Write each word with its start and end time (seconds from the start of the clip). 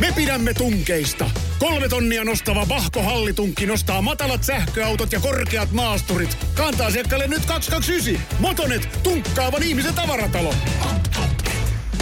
Me 0.00 0.12
pidämme 0.16 0.54
tunkeista. 0.54 1.30
Kolme 1.58 1.88
tonnia 1.88 2.24
nostava 2.24 2.68
Vahko 2.68 3.02
Hallitunkki 3.02 3.66
nostaa 3.66 4.02
matalat 4.02 4.44
sähköautot 4.44 5.12
ja 5.12 5.20
korkeat 5.20 5.72
maasturit. 5.72 6.38
Kantaa 6.54 6.86
asiakkaalle 6.86 7.28
nyt 7.28 7.44
229. 7.46 8.26
Motonet, 8.38 8.88
tunkkaavan 9.02 9.62
ihmisen 9.62 9.94
tavaratalo. 9.94 10.54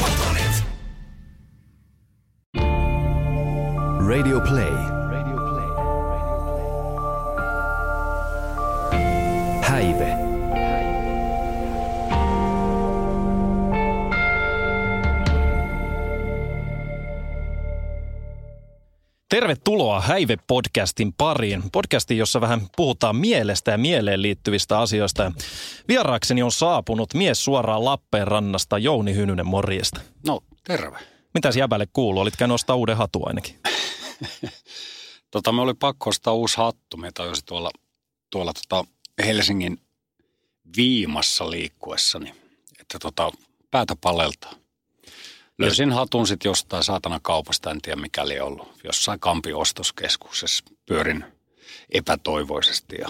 Motonet. 0.00 0.64
Radio 4.08 4.40
Play. 4.40 4.72
Häive. 9.62 10.19
Tervetuloa 19.50 20.00
Häive-podcastin 20.00 21.12
pariin. 21.18 21.62
Podcastin, 21.72 22.18
jossa 22.18 22.40
vähän 22.40 22.60
puhutaan 22.76 23.16
mielestä 23.16 23.70
ja 23.70 23.78
mieleen 23.78 24.22
liittyvistä 24.22 24.78
asioista. 24.78 25.32
Vieraakseni 25.88 26.42
on 26.42 26.52
saapunut 26.52 27.14
mies 27.14 27.44
suoraan 27.44 27.84
Lappeenrannasta, 27.84 28.78
Jouni 28.78 29.14
Hynynen, 29.14 29.46
morjesta. 29.46 30.00
No, 30.26 30.40
terve. 30.64 30.98
Mitäs 31.34 31.56
jäbälle 31.56 31.86
kuuluu? 31.92 32.22
Olit 32.22 32.36
käynyt 32.36 32.54
ostaa 32.54 32.76
uuden 32.76 32.96
hatu 32.96 33.22
ainakin. 33.26 33.60
tota, 35.30 35.52
me 35.52 35.60
oli 35.60 35.74
pakko 35.74 36.10
ostaa 36.10 36.34
uusi 36.34 36.56
hattu. 36.56 36.96
Me 36.96 37.10
tajusin 37.14 37.44
tuolla, 37.44 37.70
tuolla 38.30 38.52
tota 38.52 38.84
Helsingin 39.24 39.80
viimassa 40.76 41.50
liikkuessani, 41.50 42.34
että 42.80 42.98
tota, 42.98 43.32
päätä 43.70 43.96
paleltaa. 44.00 44.59
Löysin 45.60 45.92
hatun 45.92 46.26
sitten 46.26 46.50
jostain 46.50 46.84
saatana 46.84 47.20
kaupasta, 47.22 47.70
en 47.70 47.80
tiedä 47.82 48.00
mikäli 48.00 48.40
ollut. 48.40 48.68
Jossain 48.84 49.20
Kampi 49.20 49.52
ostoskeskuksessa 49.52 50.64
pyörin 50.86 51.24
epätoivoisesti. 51.92 52.96
Ja... 53.00 53.08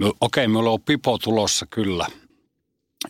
Okei, 0.00 0.12
okay, 0.20 0.46
minulla 0.46 0.70
on 0.70 0.82
pipo 0.82 1.18
tulossa 1.18 1.66
kyllä. 1.66 2.06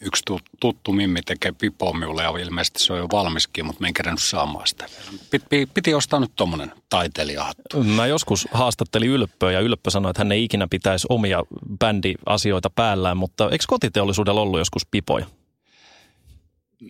Yksi 0.00 0.22
tuttu 0.60 0.92
mimmi 0.92 1.22
tekee 1.22 1.52
pipoa 1.52 1.92
minulle 1.92 2.22
ja 2.22 2.38
ilmeisesti 2.38 2.82
se 2.82 2.92
on 2.92 2.98
jo 2.98 3.08
valmiskin, 3.12 3.66
mutta 3.66 3.80
mä 3.80 3.86
en 3.86 3.94
kerännyt 3.94 4.22
saamaan 4.22 4.66
sitä. 4.66 4.86
Piti, 5.30 5.68
piti 5.74 5.94
ostaa 5.94 6.20
nyt 6.20 6.32
tuommoinen 6.36 6.72
taiteilijahattu. 6.88 7.84
Mä 7.84 8.06
joskus 8.06 8.48
haastattelin 8.52 9.10
Ylppöä 9.10 9.52
ja 9.52 9.60
Ylppö 9.60 9.90
sanoi, 9.90 10.10
että 10.10 10.20
hän 10.20 10.32
ei 10.32 10.44
ikinä 10.44 10.66
pitäisi 10.70 11.06
omia 11.10 11.42
bändiasioita 11.78 12.70
päällään, 12.70 13.16
mutta 13.16 13.50
eikö 13.50 13.64
kotiteollisuudella 13.68 14.40
ollut 14.40 14.58
joskus 14.58 14.86
pipoja? 14.90 15.26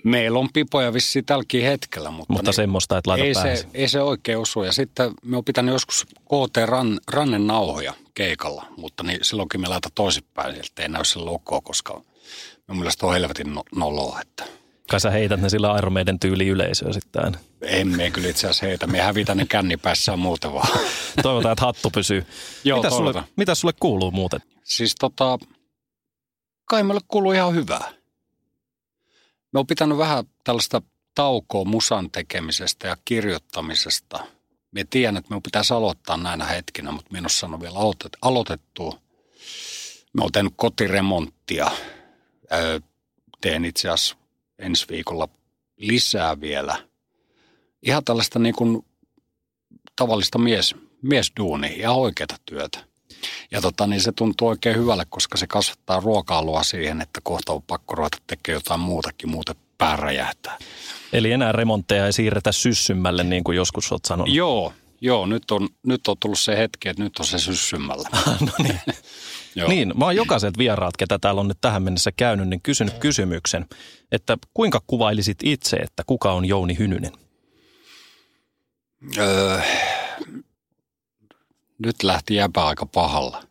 Meillä 0.05 0.39
on 0.39 0.48
pipoja 0.53 0.92
vissi 0.92 1.23
tälläkin 1.23 1.62
hetkellä, 1.62 2.11
mutta, 2.11 2.33
mutta 2.33 2.51
niin, 2.51 2.55
semmoista, 2.55 2.98
että 2.98 3.11
laita 3.11 3.25
ei 3.25 3.34
se, 3.34 3.69
ei 3.75 3.89
se 3.89 4.03
oikein 4.03 4.39
osu. 4.39 4.62
Ja 4.62 4.73
sitten 4.73 5.15
me 5.25 5.37
on 5.37 5.45
pitänyt 5.45 5.73
joskus 5.73 6.06
KT 6.06 6.56
ran, 6.65 7.01
rannen 7.09 7.47
nauhoja 7.47 7.95
keikalla, 8.14 8.67
mutta 8.77 9.03
niin 9.03 9.19
silloinkin 9.23 9.61
me 9.61 9.69
laita 9.69 9.89
toisinpäin, 9.95 10.55
että 10.55 10.83
ei 10.83 10.89
näy 10.89 11.05
se 11.05 11.19
logoa, 11.19 11.61
koska 11.61 12.03
minun 12.69 12.79
mielestä 12.79 13.07
on 13.07 13.12
helvetin 13.12 13.55
no, 13.55 13.62
noloa. 13.77 14.20
Että. 14.20 14.45
Kai 14.91 15.01
sä 15.01 15.11
heität 15.11 15.41
ne 15.41 15.48
sillä 15.48 15.79
Iron 15.79 15.92
Maiden 15.92 16.20
tyyli 16.20 16.48
yleisöä 16.48 16.92
sitten 16.92 17.37
Emme 17.62 18.11
kyllä 18.11 18.29
itse 18.29 18.47
asiassa 18.47 18.67
heitä. 18.67 18.87
Me 18.87 19.01
hävitään 19.01 19.39
ne 19.39 19.47
kännipäissä 19.47 20.17
muuten 20.17 20.53
vaan. 20.53 20.69
Toivotaan, 21.23 21.53
että 21.53 21.64
hattu 21.64 21.91
pysyy. 21.91 22.27
Joo, 22.64 22.79
mitä 22.79 22.91
sulle, 22.91 23.23
mitä 23.37 23.55
sulle 23.55 23.75
kuuluu 23.81 24.11
muuten? 24.11 24.41
Siis 24.64 24.95
tota, 24.95 25.39
kai 26.64 26.83
meille 26.83 27.01
kuuluu 27.09 27.33
ihan 27.33 27.55
hyvää. 27.55 27.95
Me 29.52 29.61
on 29.61 29.66
pitänyt 29.66 29.98
vähän 29.98 30.25
tällaista 30.44 30.83
taukoa 31.14 31.64
musan 31.64 32.11
tekemisestä 32.11 32.89
ja 32.89 32.97
kirjoittamisesta. 33.05 34.27
Me 34.70 34.84
tiedän, 34.91 35.16
että 35.16 35.34
me 35.34 35.41
pitäisi 35.41 35.75
aloittaa 35.75 36.16
näinä 36.16 36.44
hetkinä, 36.44 36.92
mutta 36.92 37.12
minussa 37.12 37.47
on 37.47 37.61
vielä 37.61 37.78
aloitettu. 38.22 38.98
Me 40.12 40.22
olen 40.22 40.33
tehnyt 40.33 40.52
kotiremonttia. 40.56 41.70
teen 43.40 43.64
itse 43.64 43.89
asiassa 43.89 44.17
ensi 44.58 44.86
viikolla 44.89 45.29
lisää 45.77 46.40
vielä. 46.40 46.89
Ihan 47.83 48.05
tällaista 48.05 48.39
niin 48.39 48.55
kuin 48.55 48.86
tavallista 49.96 50.39
mies, 50.39 50.74
miesduuni 51.02 51.79
ja 51.79 51.92
oikeata 51.92 52.36
työtä. 52.46 52.85
Ja 53.51 53.61
tota, 53.61 53.87
niin 53.87 54.01
se 54.01 54.13
tuntuu 54.13 54.48
oikein 54.48 54.77
hyvälle, 54.77 55.05
koska 55.09 55.39
se 55.39 55.47
kasvattaa 55.47 56.01
ruoka 56.01 56.63
siihen, 56.63 57.01
että 57.01 57.20
kohta 57.23 57.53
on 57.53 57.63
pakko 57.63 57.95
ruveta 57.95 58.19
tekemään 58.27 58.57
jotain 58.57 58.81
muutakin, 58.81 59.31
muuten 59.31 59.57
pää 59.79 59.97
räjähtää. 59.97 60.59
Eli 61.13 61.33
enää 61.33 61.53
remontteja 61.53 62.07
ei 62.07 62.13
siirretä 62.13 62.53
syssymmälle, 62.53 63.25
niin 63.25 63.45
kuin 63.45 63.57
joskus 63.57 63.92
olet 63.92 64.05
sanonut. 64.05 64.35
Joo, 64.35 64.73
joo 65.01 65.27
nyt, 65.27 65.51
on, 65.51 65.69
nyt 65.86 66.09
on 66.09 66.17
tullut 66.20 66.39
se 66.39 66.57
hetki, 66.57 66.89
että 66.89 67.03
nyt 67.03 67.19
on 67.19 67.27
se 67.27 67.39
syssymmällä. 67.39 68.09
no 68.41 68.53
niin. 68.59 68.81
Joo. 69.57 69.69
Niin, 69.69 69.92
mä 69.97 70.05
oon 70.05 70.17
jokaiset 70.17 70.59
vieraat, 70.59 70.97
ketä 70.97 71.19
täällä 71.19 71.41
on 71.41 71.48
nyt 71.48 71.59
tähän 71.61 71.83
mennessä 71.83 72.13
käynyt, 72.17 72.48
niin 72.48 72.61
kysynyt 72.63 72.95
kysymyksen, 72.95 73.67
että 74.13 74.36
kuinka 74.55 74.83
kuvailisit 74.86 75.39
itse, 75.42 75.77
että 75.77 76.03
kuka 76.07 76.33
on 76.33 76.45
Jouni 76.45 76.79
Hynynen? 76.79 77.13
Öö, 79.19 79.61
nyt 81.79 82.03
lähti 82.03 82.35
jäpä 82.35 82.67
aika 82.67 82.87
pahalla. 82.87 83.42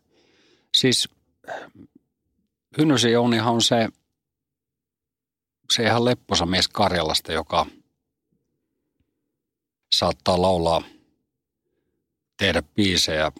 Siis 0.74 1.08
Hynnysen 2.78 3.12
Jounihan 3.12 3.54
on 3.54 3.62
se, 3.62 3.88
se 5.72 5.82
ihan 5.82 6.04
lepposa 6.04 6.46
mies 6.46 6.68
Karjalasta, 6.68 7.32
joka 7.32 7.66
saattaa 9.92 10.42
laulaa, 10.42 10.82
tehdä 12.36 12.62
biisejä 12.62 13.32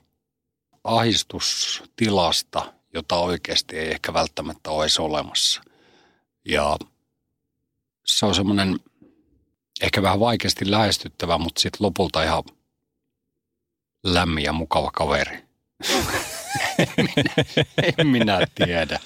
ahistustilasta, 0.85 2.73
jota 2.95 3.17
oikeasti 3.17 3.79
ei 3.79 3.91
ehkä 3.91 4.13
välttämättä 4.13 4.71
edes 4.81 4.99
olemassa. 4.99 5.63
Ja 6.45 6.77
se 8.07 8.27
on 8.27 8.35
semmoinen 8.35 8.81
ehkä 9.83 10.03
vähän 10.03 10.21
vaikeasti 10.21 10.71
lähestyttävä, 10.71 11.39
mutta 11.39 11.61
sitten 11.61 11.79
lopulta 11.85 12.23
ihan 12.23 12.43
lämmin 14.15 14.45
ja 14.45 14.53
mukava 14.53 14.91
kaveri. 14.91 15.47
en, 16.79 16.89
minä, 16.97 17.35
en 17.99 18.07
minä 18.07 18.47
tiedä. 18.55 19.01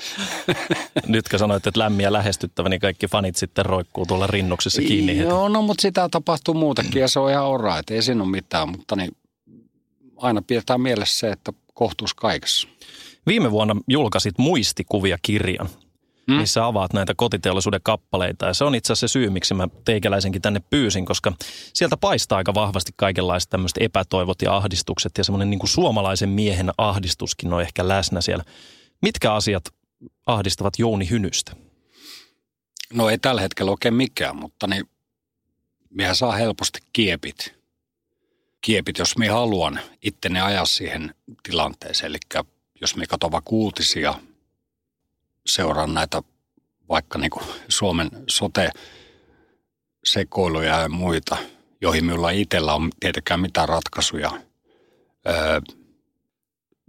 Nytkö 1.07 1.39
sanoit, 1.39 1.67
että 1.67 1.81
lämmin 1.81 2.05
ja 2.05 2.13
lähestyttävä, 2.13 2.69
niin 2.69 2.81
kaikki 2.81 3.07
fanit 3.07 3.37
sitten 3.37 3.67
roikkuu 3.67 4.07
tuolla 4.07 4.27
rinnuksessa 4.27 4.83
kiinni 4.83 5.19
Joo, 5.19 5.49
no 5.49 5.63
mutta 5.63 5.83
sitä 5.83 6.09
tapahtuu 6.11 6.55
muutakin 6.55 7.01
ja 7.01 7.09
se 7.09 7.21
on 7.21 7.31
ihan 7.31 7.47
ora, 7.47 7.79
että 7.79 7.95
ei 7.95 8.03
siinä 8.03 8.23
ole 8.23 8.31
mitään, 8.31 8.69
mutta 8.69 8.97
niin 8.97 9.17
aina 10.17 10.43
pidetään 10.43 10.81
mielessä 10.81 11.19
se, 11.19 11.31
että 11.31 11.53
kohtuus 11.75 12.15
kaikessa. 12.15 12.69
Viime 13.27 13.51
vuonna 13.51 13.77
julkaisit 13.89 14.39
muistikuvia 14.39 15.19
kirjan 15.23 15.69
mm. 16.31 16.37
missä 16.37 16.67
avaat 16.67 16.93
näitä 16.93 17.15
kotiteollisuuden 17.17 17.81
kappaleita. 17.83 18.47
Ja 18.47 18.55
se 18.55 18.65
on 18.65 18.75
itse 18.75 18.93
asiassa 18.93 19.09
se 19.09 19.13
syy, 19.13 19.31
miksi 19.31 19.55
mä 19.55 19.69
teikäläisenkin 19.85 20.43
tänne 20.43 20.61
pyysin, 20.71 21.05
koska 21.05 21.33
sieltä 21.75 21.97
paistaa 21.97 22.39
aika 22.39 22.55
vahvasti 22.55 22.93
kaikenlaiset 22.97 23.51
tämmöiset 23.51 23.79
epätoivot 23.81 24.43
ja 24.43 24.57
ahdistukset 24.57 25.13
ja 25.19 25.25
semmoinen 25.25 25.51
niin 25.51 25.59
kuin 25.59 25.71
suomalaisen 25.71 26.29
miehen 26.29 26.71
ahdistuskin 26.79 27.53
on 27.53 27.63
ehkä 27.63 27.89
läsnä 27.89 28.21
siellä. 28.21 28.45
Mitkä 29.03 29.33
asiat 29.35 29.65
ahdistavat 30.27 30.79
Jouni 30.79 31.11
Hynystä? 31.11 31.57
No 32.93 33.11
ei 33.11 33.19
tällä 33.19 33.41
hetkellä 33.41 33.71
oikein 33.71 33.95
mikään, 33.95 34.37
mutta 34.37 34.67
niin 34.67 34.89
mehän 35.91 36.17
saa 36.17 36.33
helposti 36.33 36.79
kiepit. 36.93 37.61
Kiepit, 38.61 38.99
jos 38.99 39.17
me 39.17 39.29
haluan 39.29 39.81
itteni 40.03 40.41
ajaa 40.41 40.67
siihen 40.67 41.15
tilanteeseen. 41.43 42.11
Eli 42.11 42.45
jos 42.81 42.97
me 42.97 43.07
katsotaan 43.07 43.33
vaikka 43.33 43.51
uutisia, 43.51 44.15
seuraan 45.47 45.95
näitä 45.95 46.23
vaikka 46.89 47.19
niin 47.19 47.31
kuin 47.31 47.45
Suomen 47.69 48.11
sote-sekoiluja 48.29 50.81
ja 50.81 50.89
muita, 50.89 51.37
joihin 51.81 52.05
minulla 52.05 52.31
itsellä 52.31 52.75
on 52.75 52.91
tietenkään 53.01 53.41
mitään 53.41 53.69
ratkaisuja. 53.69 54.33
Öö, 55.29 55.61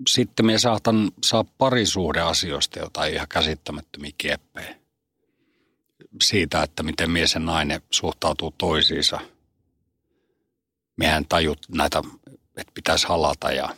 sitten 0.08 0.46
me 0.46 0.60
saatan 0.60 1.12
saa 1.24 1.46
parisuhdeasioista 1.58 2.80
jotain 2.80 3.14
ihan 3.14 3.28
käsittämättömiä 3.28 4.12
kieppejä. 4.18 4.76
Siitä, 6.22 6.64
että 6.64 6.84
miten 6.84 7.12
mies 7.12 7.34
ja 7.34 7.40
nainen 7.40 7.82
suhtautuu 7.90 8.54
toisiinsa. 8.58 9.20
Mehän 10.98 11.26
tajut 11.30 11.60
näitä, 11.70 12.02
että 12.58 12.74
pitäisi 12.74 13.08
halata 13.08 13.52
ja 13.52 13.76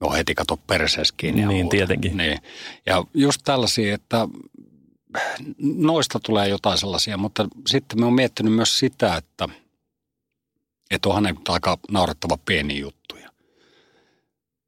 No 0.00 0.12
heti 0.12 0.34
kato 0.34 0.56
perseessä 0.56 1.14
kiinni. 1.16 1.46
Niin, 1.46 1.64
muuta. 1.64 1.76
tietenkin. 1.76 2.16
Niin. 2.16 2.38
Ja 2.86 3.04
just 3.14 3.40
tällaisia, 3.44 3.94
että 3.94 4.28
noista 5.58 6.20
tulee 6.20 6.48
jotain 6.48 6.78
sellaisia, 6.78 7.16
mutta 7.16 7.48
sitten 7.66 8.00
me 8.00 8.06
on 8.06 8.12
miettinyt 8.12 8.52
myös 8.52 8.78
sitä, 8.78 9.16
että, 9.16 9.48
että 10.90 11.08
onhan 11.08 11.22
ne 11.22 11.34
aika 11.48 11.78
naurettava 11.90 12.38
pieni 12.46 12.78
juttuja. 12.78 13.30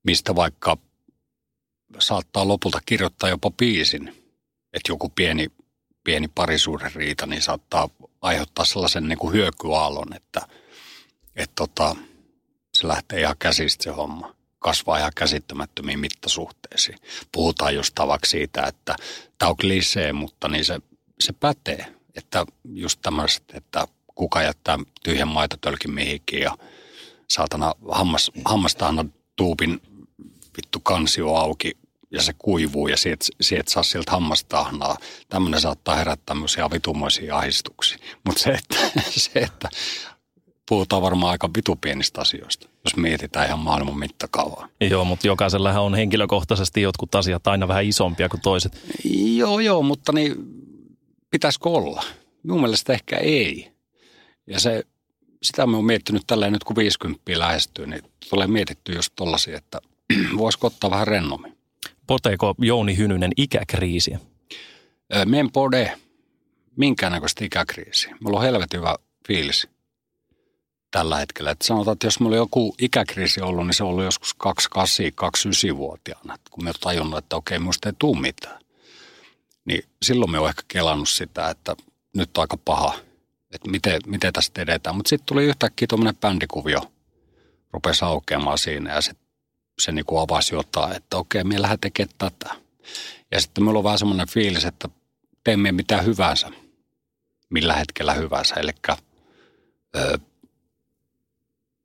Mistä 0.05 0.35
vaikka 0.35 0.77
saattaa 1.99 2.49
lopulta 2.49 2.81
kirjoittaa 2.87 3.29
jopa 3.29 3.51
biisin, 3.51 4.09
että 4.73 4.93
joku 4.93 5.09
pieni, 5.09 5.47
pieni 6.05 6.29
parisuuden 6.29 6.93
riita, 6.95 7.27
niin 7.27 7.43
saattaa 7.43 7.89
aiheuttaa 8.21 8.65
sellaisen 8.65 9.09
niin 9.09 9.19
kuin 9.19 9.33
hyökyaallon, 9.33 10.15
että– 10.15 10.41
että 11.39 11.53
tota, 11.55 11.97
se 12.75 12.89
lähtee 12.89 13.21
ihan 13.21 13.37
käsistä 13.39 13.85
se 13.85 13.91
homma. 13.91 14.35
Kasvaa 14.59 14.99
ihan 14.99 15.13
käsittämättömiin 15.17 16.01
mittasuhteisiin. 16.01 16.99
Puhutaan 17.33 17.75
just 17.75 17.95
tavaksi 17.95 18.31
siitä, 18.31 18.63
että 18.63 18.97
tämä 19.39 19.51
on 19.51 19.57
klisee, 19.57 20.13
mutta 20.13 20.49
niin 20.49 20.65
se, 20.65 20.81
se 21.21 21.33
pätee. 21.33 21.87
Että 22.15 22.47
just 22.65 23.01
tämmöiset, 23.03 23.45
että 23.55 23.89
kuka 24.15 24.43
jättää 24.43 24.79
tyhjän 25.03 25.29
maitotölkin 25.29 25.91
mihinkin 25.91 26.41
ja 26.41 26.57
saatana 27.29 27.75
hammas, 27.91 28.31
hammastahna 28.45 29.05
tuupin 29.37 29.81
vittu 30.57 30.81
kansio 30.81 31.35
auki 31.35 31.73
ja 32.11 32.23
se 32.23 32.33
kuivuu 32.39 32.89
ja 32.89 32.97
sieltä, 32.97 33.25
sieltä 33.41 33.71
saa 33.71 33.83
sieltä 33.83 34.13
hammastahnaa. 34.13 34.97
Tämmöinen 35.29 35.61
saattaa 35.61 35.95
herättää 35.95 36.25
tämmöisiä 36.27 36.71
vitumoisia 36.71 37.37
ahistuksia. 37.37 37.99
Mutta 38.27 38.43
se 38.43 38.51
että, 38.51 38.77
se, 39.11 39.31
että 39.41 39.69
puhutaan 40.69 41.03
varmaan 41.03 41.31
aika 41.31 41.51
vitupienistä 41.57 42.21
asioista, 42.21 42.69
jos 42.85 42.97
mietitään 42.97 43.47
ihan 43.47 43.59
maailman 43.59 43.99
mittakaavaa. 43.99 44.69
Joo, 44.81 45.05
mutta 45.05 45.27
jokaisellahan 45.27 45.83
on 45.83 45.95
henkilökohtaisesti 45.95 46.83
jotkut 46.83 47.15
asiat 47.15 47.47
aina 47.47 47.69
vähän 47.69 47.85
isompia 47.85 48.29
kuin 48.29 48.41
toiset. 48.41 48.83
Joo, 49.37 49.61
joo, 49.61 49.83
mutta 49.83 50.13
niin 50.13 50.35
pitäisikö 51.31 51.69
olla? 51.69 52.05
Minun 52.43 52.61
mielestä 52.61 52.93
ehkä 52.93 53.17
ei. 53.17 53.73
Ja 54.47 54.61
se, 54.61 54.85
sitä 55.43 55.67
me 55.67 55.77
on 55.77 55.85
miettinyt 55.85 56.23
tällä 56.27 56.51
nyt 56.51 56.65
kun 56.65 56.77
50 56.77 57.23
lähestyy, 57.37 57.87
niin 57.87 58.03
tulee 58.31 58.47
mietitty 58.47 58.93
just 58.93 59.13
tollasia, 59.17 59.57
että 59.57 59.81
voisiko 60.39 60.67
ottaa 60.67 60.91
vähän 60.91 61.07
rennommin. 61.07 61.59
Poteeko 62.07 62.55
Jouni 62.59 62.97
Hynynen 62.97 63.33
ikäkriisiä? 63.37 64.21
Me 65.25 65.41
en 65.41 65.53
pode 65.53 65.99
minkäännäköistä 66.77 67.45
ikäkriisiä. 67.45 68.17
Mulla 68.21 68.39
on 68.39 68.45
helvetin 68.45 68.81
hyvä 68.81 68.97
fiilis 69.29 69.69
tällä 70.91 71.17
hetkellä. 71.17 71.51
Että 71.51 71.67
sanotaan, 71.67 71.93
että 71.93 72.07
jos 72.07 72.21
mulla 72.21 72.35
oli 72.35 72.43
joku 72.43 72.75
ikäkriisi 72.79 73.41
ollut, 73.41 73.67
niin 73.67 73.75
se 73.75 73.85
on 73.85 73.91
ollut 73.91 74.05
joskus 74.05 74.37
28-29-vuotiaana. 74.45 76.37
Kun 76.51 76.65
me 76.65 76.73
tajunnut, 76.81 77.19
että 77.19 77.37
okei, 77.37 77.59
musta 77.59 77.89
ei 77.89 77.93
tule 77.99 78.21
mitään. 78.21 78.61
Niin 79.65 79.85
silloin 80.03 80.31
me 80.31 80.39
oon 80.39 80.49
ehkä 80.49 80.63
kelannut 80.69 81.09
sitä, 81.09 81.51
että 81.51 81.77
nyt 82.17 82.39
on 82.39 82.43
aika 82.43 82.57
paha, 82.65 82.95
että 83.51 83.71
miten, 83.71 84.01
miten 84.07 84.33
tästä 84.33 84.63
edetään. 84.63 84.97
Mutta 84.97 85.09
sitten 85.09 85.27
tuli 85.27 85.45
yhtäkkiä 85.45 85.89
tuommoinen 85.89 86.17
bändikuvio, 86.17 86.81
rupesi 87.73 88.05
aukeamaan 88.05 88.59
siinä 88.59 88.95
ja 88.95 89.01
se, 89.01 89.13
se 89.79 89.93
niinku 89.93 90.19
avasi 90.19 90.55
jotain, 90.55 90.97
että 90.97 91.17
okei, 91.17 91.45
me 91.45 91.63
lähdetään 91.63 91.81
tekemään 91.81 92.15
tätä. 92.19 92.55
Ja 93.31 93.41
sitten 93.41 93.65
meillä 93.65 93.79
on 93.79 93.85
vähän 93.85 93.99
semmoinen 93.99 94.29
fiilis, 94.29 94.65
että 94.65 94.89
teemme 95.45 95.73
mitä 95.73 96.03
hyvänsä, 96.03 96.51
millä 97.51 97.75
hetkellä 97.75 98.15
hyvänsä. 98.15 98.55
Eli 98.55 98.71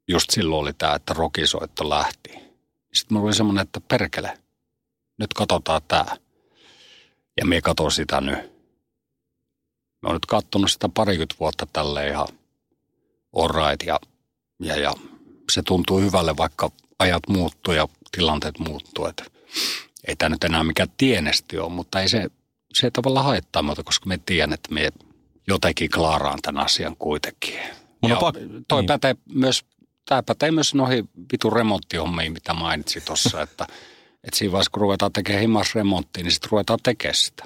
just 0.07 0.29
silloin 0.29 0.61
oli 0.61 0.73
tämä, 0.73 0.95
että 0.95 1.13
rokisoitto 1.13 1.89
lähti. 1.89 2.29
Sitten 2.93 3.17
mulla 3.17 3.25
oli 3.25 3.35
semmoinen, 3.35 3.61
että 3.61 3.81
perkele, 3.87 4.37
nyt 5.19 5.33
katsotaan 5.33 5.81
tämä. 5.87 6.05
Ja 7.37 7.45
me 7.45 7.61
katson 7.61 7.91
sitä 7.91 8.21
nyt. 8.21 8.53
Mä 10.01 10.07
oon 10.07 10.15
nyt 10.15 10.25
katsonut 10.25 10.71
sitä 10.71 10.89
parikymmentä 10.89 11.35
vuotta 11.39 11.67
tälle 11.73 12.07
ihan 12.07 12.27
alright 13.35 13.87
ja, 13.87 13.99
ja, 14.59 14.77
ja 14.79 14.93
se 15.51 15.61
tuntuu 15.61 15.99
hyvälle, 15.99 16.37
vaikka 16.37 16.71
ajat 16.99 17.23
muuttuu 17.27 17.73
ja 17.73 17.87
tilanteet 18.11 18.59
muuttuu. 18.59 19.05
Et 19.05 19.33
ei 20.07 20.15
tämä 20.15 20.29
nyt 20.29 20.43
enää 20.43 20.63
mikään 20.63 20.89
tienesti 20.97 21.59
ole, 21.59 21.69
mutta 21.69 22.01
ei 22.01 22.09
se, 22.09 22.29
se 22.73 22.87
ei 22.87 22.91
tavallaan 22.91 23.25
haittaa 23.25 23.61
muuta, 23.61 23.83
koska 23.83 24.05
me 24.05 24.19
tiedän, 24.25 24.53
että 24.53 24.73
me 24.73 24.89
jotenkin 25.47 25.89
klaaraan 25.91 26.39
tämän 26.41 26.65
asian 26.65 26.95
kuitenkin. 26.99 27.59
Mun 28.01 28.09
ja 28.11 28.15
pak- 28.15 28.35
toi 28.67 28.81
niin. 28.81 28.87
pätee 28.87 29.15
myös, 29.29 29.65
tämä 30.05 30.23
pätee 30.23 30.51
myös 30.51 30.73
noihin 30.73 31.09
vitu 31.33 31.49
remonttihommiin, 31.49 32.33
mitä 32.33 32.53
mainitsin 32.53 33.03
tuossa, 33.05 33.41
että, 33.47 33.67
että 34.23 34.37
siinä 34.37 34.51
vaiheessa, 34.51 34.71
kun 34.71 34.81
ruvetaan 34.81 35.13
tekemään 35.13 35.41
himas 35.41 35.75
remonttia, 35.75 36.23
niin 36.23 36.31
sitten 36.31 36.51
ruvetaan 36.51 36.79
tekemään 36.83 37.15
sitä. 37.15 37.45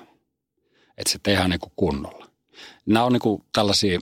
Että 0.97 1.11
se 1.11 1.19
tehdään 1.23 1.49
niin 1.49 1.59
kuin 1.59 1.73
kunnolla. 1.75 2.29
Nämä 2.85 3.05
on 3.05 3.13
niin 3.13 3.21
kuin 3.21 3.43
tällaisia, 3.53 3.99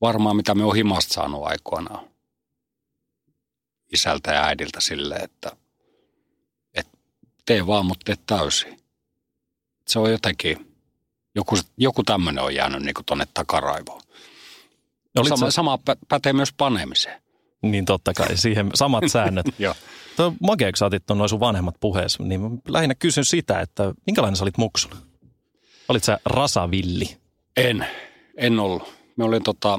varmaan 0.00 0.36
mitä 0.36 0.54
me 0.54 0.64
on 0.64 0.76
himasta 0.76 1.14
saanut 1.14 1.46
aikoinaan 1.46 2.08
isältä 3.92 4.32
ja 4.32 4.44
äidiltä 4.44 4.80
silleen, 4.80 5.24
että, 5.24 5.56
että 6.74 6.98
tee 7.46 7.66
vaan, 7.66 7.86
mutta 7.86 8.04
tee 8.04 8.24
täysin. 8.26 8.80
Se 9.88 9.98
on 9.98 10.10
jotenkin, 10.10 10.76
joku, 11.34 11.56
joku 11.76 12.02
tämmöinen 12.02 12.44
on 12.44 12.54
jäänyt 12.54 12.82
niin 12.82 12.94
tuonne 13.06 13.26
takaraivoon. 13.34 14.00
Sama, 15.28 15.50
sama 15.50 15.78
pä- 15.90 15.98
pätee 16.08 16.32
myös 16.32 16.52
panemiseen. 16.52 17.22
Niin 17.62 17.84
totta 17.84 18.12
kai, 18.14 18.36
siihen 18.36 18.70
samat 18.74 19.04
säännöt. 19.12 19.46
Joo. 19.58 19.74
Tuo 20.16 20.32
makea, 20.42 20.72
kun 20.72 20.76
sä 20.76 20.86
otit 20.86 21.02
noin 21.08 21.28
sun 21.28 21.40
vanhemmat 21.40 21.74
puheessa, 21.80 22.22
niin 22.22 22.40
mä 22.40 22.50
lähinnä 22.68 22.94
kysyn 22.94 23.24
sitä, 23.24 23.60
että 23.60 23.94
minkälainen 24.06 24.36
sä 24.36 24.44
olit 24.44 24.58
muksuna? 24.58 24.96
Olit 25.88 26.04
sä 26.04 26.18
rasavilli? 26.24 27.16
En, 27.56 27.86
en 28.36 28.60
ollut. 28.60 28.94
Me 29.16 29.24
olin 29.24 29.42
tota, 29.42 29.78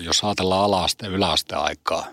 jos 0.00 0.24
ajatellaan 0.24 0.64
ala-aste, 0.64 1.06
yläaste 1.06 1.54
aikaa, 1.54 2.06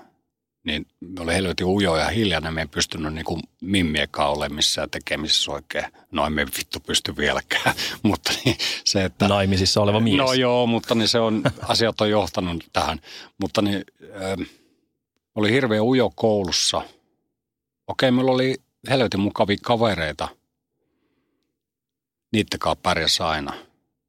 niin 0.63 0.87
me 0.99 1.21
oli 1.21 1.33
helvetin 1.33 1.67
ujo 1.67 1.97
ja 1.97 2.07
hiljainen. 2.07 2.53
Me 2.53 2.61
ei 2.61 2.67
pystynyt 2.67 3.13
niin 3.13 3.25
kuin 3.25 3.41
mimmiekaan 3.61 4.29
olemaan 4.29 4.55
missään 4.55 4.89
tekemisissä 4.89 5.51
oikein. 5.51 5.85
No 6.11 6.25
emme 6.25 6.45
vittu 6.45 6.79
pysty 6.79 7.17
vieläkään, 7.17 7.75
mutta 8.03 8.33
niin 8.45 8.57
se, 8.85 9.05
että... 9.05 9.27
Naimisissa 9.27 9.81
oleva 9.81 9.99
mies. 9.99 10.17
No 10.17 10.33
joo, 10.33 10.67
mutta 10.67 10.95
niin 10.95 11.07
se 11.07 11.19
on, 11.19 11.43
asiat 11.67 12.01
on 12.01 12.09
johtanut 12.09 12.63
tähän. 12.73 12.99
Mutta 13.41 13.61
niin, 13.61 13.83
äh, 14.03 14.47
oli 15.35 15.51
hirveän 15.51 15.83
ujo 15.83 16.11
koulussa. 16.15 16.81
Okei, 17.87 18.11
meillä 18.11 18.31
oli 18.31 18.55
helvetin 18.89 19.19
mukavia 19.19 19.57
kavereita. 19.61 20.27
Niittenkaan 22.33 22.77
pärjäs 22.77 23.21
aina. 23.21 23.53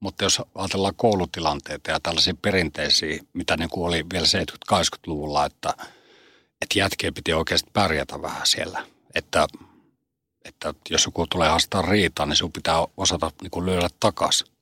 Mutta 0.00 0.24
jos 0.24 0.42
ajatellaan 0.54 0.94
koulutilanteita 0.96 1.90
ja 1.90 2.00
tällaisia 2.00 2.34
perinteisiä, 2.42 3.22
mitä 3.32 3.56
niin 3.56 3.70
kuin 3.70 3.86
oli 3.86 4.06
vielä 4.12 4.26
70-80-luvulla, 4.26 5.46
että, 5.46 5.74
että 6.64 6.78
jätkeen 6.78 7.14
piti 7.14 7.32
oikeasti 7.32 7.70
pärjätä 7.72 8.22
vähän 8.22 8.46
siellä. 8.46 8.86
Että, 9.14 9.46
että 10.44 10.74
jos 10.90 11.04
joku 11.04 11.26
tulee 11.26 11.48
haastaa 11.48 11.82
riitaa, 11.82 12.26
niin 12.26 12.36
sinun 12.36 12.52
pitää 12.52 12.86
osata 12.96 13.30
niin 13.42 13.50
kuin 13.50 13.66
lyödä 13.66 13.88
takaisin 14.00 14.54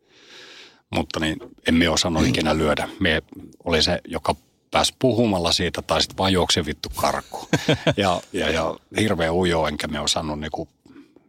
mutta 0.92 1.20
niin 1.20 1.36
emme 1.68 1.88
osannut 1.88 2.26
ikinä 2.26 2.58
lyödä. 2.58 2.88
Me 3.00 3.22
oli 3.64 3.82
se, 3.82 4.00
joka 4.08 4.36
pääsi 4.70 4.94
puhumalla 4.98 5.52
siitä 5.52 5.82
tai 5.82 6.02
sitten 6.02 6.16
vaan 6.18 6.32
juoksi 6.32 6.66
vittu 6.66 6.88
karkuun. 6.96 7.48
Ja, 7.96 8.20
ja, 8.32 8.50
ja 8.50 8.76
hirveä 9.00 9.32
ujo, 9.32 9.66
enkä 9.66 9.88
me 9.88 10.00
osannut 10.00 10.40
niinku 10.40 10.68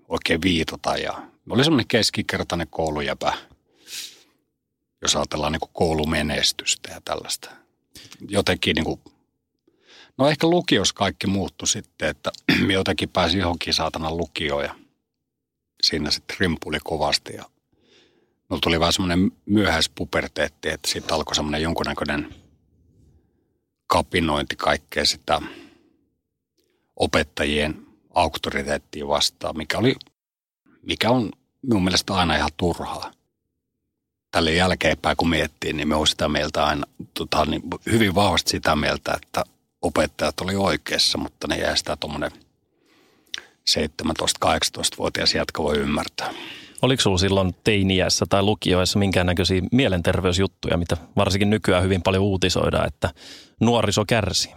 oikein 0.10 0.42
viitata. 0.42 0.98
Ja 0.98 1.22
oli 1.50 1.64
semmoinen 1.64 1.88
keskikertainen 1.88 2.68
koulujäpä, 2.68 3.34
jos 5.02 5.16
ajatellaan 5.16 5.52
niinku 5.52 5.70
koulumenestystä 5.74 6.92
ja 6.92 7.02
tällaista. 7.06 7.50
Jotenkin 8.28 8.76
niinku, 8.76 9.00
no 10.18 10.28
ehkä 10.28 10.48
lukios 10.48 10.94
kaikki 10.94 11.28
muuttui 11.28 11.68
sitten, 11.68 12.10
että 12.10 12.32
jotenkin 12.74 13.10
pääsi 13.10 13.38
johonkin 13.38 13.74
saatana 13.74 14.12
lukioon 14.12 14.64
ja 14.64 14.76
siinä 15.84 16.12
sitten 16.12 16.38
rimpuli 16.40 16.78
kovasti 16.84 17.34
ja 17.34 17.44
mulla 18.50 18.62
tuli 18.62 18.80
vähän 18.80 18.94
semmoinen 18.94 19.32
myöhäispuberteetti, 19.46 20.70
että 20.70 20.90
siitä 20.92 21.16
alkoi 21.16 21.36
semmoinen 21.36 21.62
jonkunnäköinen 21.62 22.36
kapinointi 23.88 24.56
kaikkea 24.56 25.06
sitä 25.06 25.42
opettajien 26.96 27.86
auktoriteettia 28.14 29.08
vastaan, 29.08 29.58
mikä, 29.58 29.78
oli, 29.78 29.96
mikä 30.82 31.10
on 31.10 31.32
minun 31.62 31.84
mielestä 31.84 32.14
aina 32.14 32.36
ihan 32.36 32.52
turhaa. 32.58 33.12
Tälle 34.32 34.54
jälkeenpäin 34.54 35.18
kun 35.18 35.30
miettii, 35.30 35.74
niin 35.74 35.88
me 35.88 35.96
on 35.96 36.08
sitä 36.08 36.30
mieltä 36.30 36.66
aina 36.66 36.86
tota, 37.14 37.46
niin 37.46 37.62
hyvin 37.92 38.16
vahvasti 38.16 38.52
sitä 38.52 38.76
mieltä, 38.76 39.14
että 39.24 39.44
opettajat 39.84 40.42
oli 40.42 40.56
oikeassa, 40.56 41.18
mutta 41.18 41.48
ne 41.48 41.58
jäi 41.58 41.78
sitä 41.78 41.98
tuommoinen 42.00 42.32
17-18-vuotias 43.70 45.36
jätkä 45.36 45.64
voi 45.64 45.78
ymmärtää. 45.78 46.34
Oliko 46.82 47.02
sulla 47.02 47.18
silloin 47.18 47.56
teiniässä 47.64 48.26
tai 48.30 48.44
lukioissa 48.44 49.00
minkäännäköisiä 49.00 49.62
mielenterveysjuttuja, 49.72 50.78
mitä 50.78 50.98
varsinkin 51.16 51.50
nykyään 51.50 51.84
hyvin 51.84 52.02
paljon 52.02 52.24
uutisoidaan, 52.24 52.88
että 52.88 53.10
nuoriso 53.60 54.06
kärsii? 54.06 54.52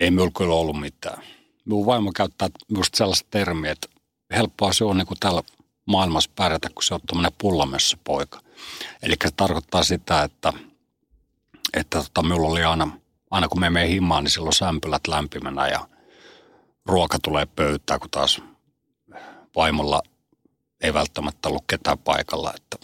Ei 0.00 0.10
minulla 0.10 0.30
kyllä 0.36 0.54
ollut 0.54 0.80
mitään. 0.80 1.22
Minun 1.64 1.86
vaimo 1.86 2.12
käyttää 2.12 2.48
just 2.76 2.94
sellaista 2.94 3.28
termiä, 3.30 3.72
että 3.72 3.88
helppoa 4.36 4.72
se 4.72 4.84
on 4.84 4.96
niin 4.96 5.06
kuin 5.06 5.18
täällä 5.20 5.42
maailmassa 5.86 6.30
pärjätä, 6.36 6.68
kun 6.74 6.82
se 6.82 6.94
on 6.94 7.00
tuommoinen 7.06 7.38
pullamössö 7.38 7.96
poika. 8.04 8.40
Eli 9.02 9.14
se 9.24 9.30
tarkoittaa 9.36 9.82
sitä, 9.82 10.22
että, 10.22 10.52
että 11.74 12.02
tota, 12.02 12.22
minulla 12.22 12.48
oli 12.48 12.64
aina, 12.64 12.98
aina 13.30 13.48
kun 13.48 13.60
me 13.60 13.70
menee 13.70 13.88
himaan, 13.88 14.24
niin 14.24 14.30
silloin 14.30 14.52
sämpylät 14.52 15.06
lämpimänä 15.06 15.68
ja 15.68 15.88
ruoka 16.86 17.18
tulee 17.22 17.46
pöytään, 17.46 18.00
kun 18.00 18.10
taas 18.10 18.42
vaimolla 19.56 20.02
ei 20.82 20.94
välttämättä 20.94 21.48
ollut 21.48 21.64
ketään 21.66 21.98
paikalla. 21.98 22.52
Että 22.56 22.76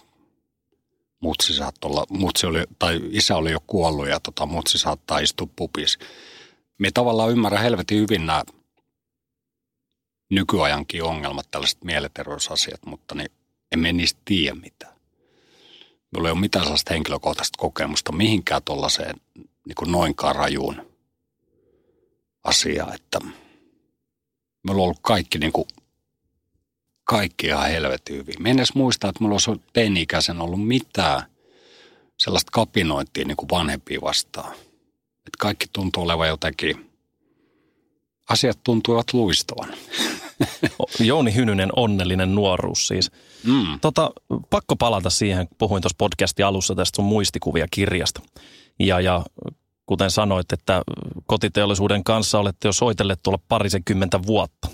mutsi 1.21 1.55
saattoi 1.55 1.91
olla, 1.91 2.07
mutsi 2.11 2.47
oli, 2.47 2.65
tai 2.79 3.01
isä 3.11 3.37
oli 3.37 3.53
jo 3.53 3.61
kuollut 3.67 4.09
ja 4.09 4.21
tota, 4.21 4.47
mutsi 4.47 4.79
saattaa 4.79 5.19
istua 5.19 5.49
pupis. 5.57 5.99
Me 6.79 6.91
tavallaan 6.95 7.31
ymmärrä 7.31 7.59
helvetin 7.59 7.99
hyvin 7.99 8.27
nämä 8.27 8.43
nykyajankin 10.31 11.03
ongelmat, 11.03 11.51
tällaiset 11.51 11.85
mielenterveysasiat, 11.85 12.87
mutta 12.87 13.15
niin 13.15 13.31
emme 13.73 13.93
niistä 13.93 14.21
tiedä 14.25 14.55
mitään. 14.55 14.92
Minulla 16.13 16.29
ei 16.29 16.33
ole 16.33 16.41
mitään 16.41 16.65
sellaista 16.65 16.95
henkilökohtaista 16.95 17.59
kokemusta 17.59 18.13
mihinkään 18.13 18.63
tuollaiseen 18.65 19.17
niin 19.37 19.93
noinkaan 19.93 20.37
rajuun 20.37 20.93
asiaan, 22.45 22.95
että 22.95 23.19
meillä 24.63 24.81
on 24.81 24.85
ollut 24.85 24.99
kaikki 25.03 25.39
niin 25.39 25.53
kuin 25.53 25.69
kaikki 27.05 27.47
ihan 27.47 27.71
helvetin 27.71 28.17
hyvin. 28.17 28.35
Mä 28.39 28.49
en 28.49 28.59
edes 28.59 28.75
muista, 28.75 29.09
että 29.09 29.25
mulla 29.25 29.35
olisi 29.35 29.51
teini-ikäisen 29.73 30.41
ollut 30.41 30.67
mitään 30.67 31.23
sellaista 32.19 32.51
kapinointia 32.53 33.25
niin 33.25 33.37
kuin 33.37 33.49
vanhempia 33.51 34.01
vastaan. 34.01 34.53
Että 35.17 35.39
kaikki 35.39 35.67
tuntuu 35.73 36.03
olevan 36.03 36.29
jotenkin, 36.29 36.92
asiat 38.33 38.59
tuntuvat 38.65 39.13
luistavan. 39.13 39.69
Jouni 41.01 41.35
Hynynen, 41.35 41.71
onnellinen 41.77 42.35
nuoruus 42.35 42.87
siis. 42.87 43.11
Mm. 43.45 43.81
Tota, 43.81 44.11
pakko 44.51 44.77
palata 44.77 45.11
siihen, 45.11 45.49
puhuin 45.59 45.83
tuossa 45.83 45.97
podcastin 45.99 46.47
alussa 46.47 46.75
tästä 46.75 46.97
sun 46.97 47.05
muistikuvia 47.05 47.67
kirjasta. 47.71 48.21
Ja, 48.79 49.01
ja 49.01 49.25
kuten 49.87 50.11
sanoit, 50.11 50.53
että 50.53 50.83
kotiteollisuuden 51.27 52.05
kanssa 52.05 52.39
olette 52.39 52.69
jo 52.69 52.73
soitelleet 52.73 53.21
tuolla 53.23 53.43
parisenkymmentä 53.49 54.23
vuotta. 54.27 54.69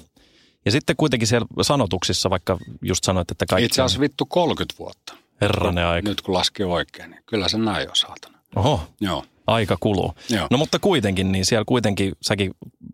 Ja 0.64 0.70
sitten 0.70 0.96
kuitenkin 0.96 1.28
siellä 1.28 1.46
sanotuksissa, 1.62 2.30
vaikka 2.30 2.58
just 2.82 3.04
sanoit, 3.04 3.30
että 3.30 3.46
kaikki... 3.46 3.64
Itse 3.64 3.82
asiassa 3.82 4.00
vittu 4.00 4.26
30 4.26 4.78
vuotta. 4.78 5.14
Herranen 5.40 5.86
aika. 5.86 6.08
Nyt 6.08 6.20
kun 6.20 6.34
laski 6.34 6.64
oikein, 6.64 7.10
niin 7.10 7.22
kyllä 7.26 7.48
se 7.48 7.58
näin 7.58 7.88
on 7.88 7.96
saatana. 7.96 8.38
Oho. 8.56 8.80
Joo. 9.00 9.24
Aika 9.48 9.76
kuluu. 9.80 10.14
Joo. 10.30 10.46
No 10.50 10.58
mutta 10.58 10.78
kuitenkin, 10.78 11.32
niin 11.32 11.44
siellä 11.44 11.64
kuitenkin 11.64 12.12
säkin 12.22 12.50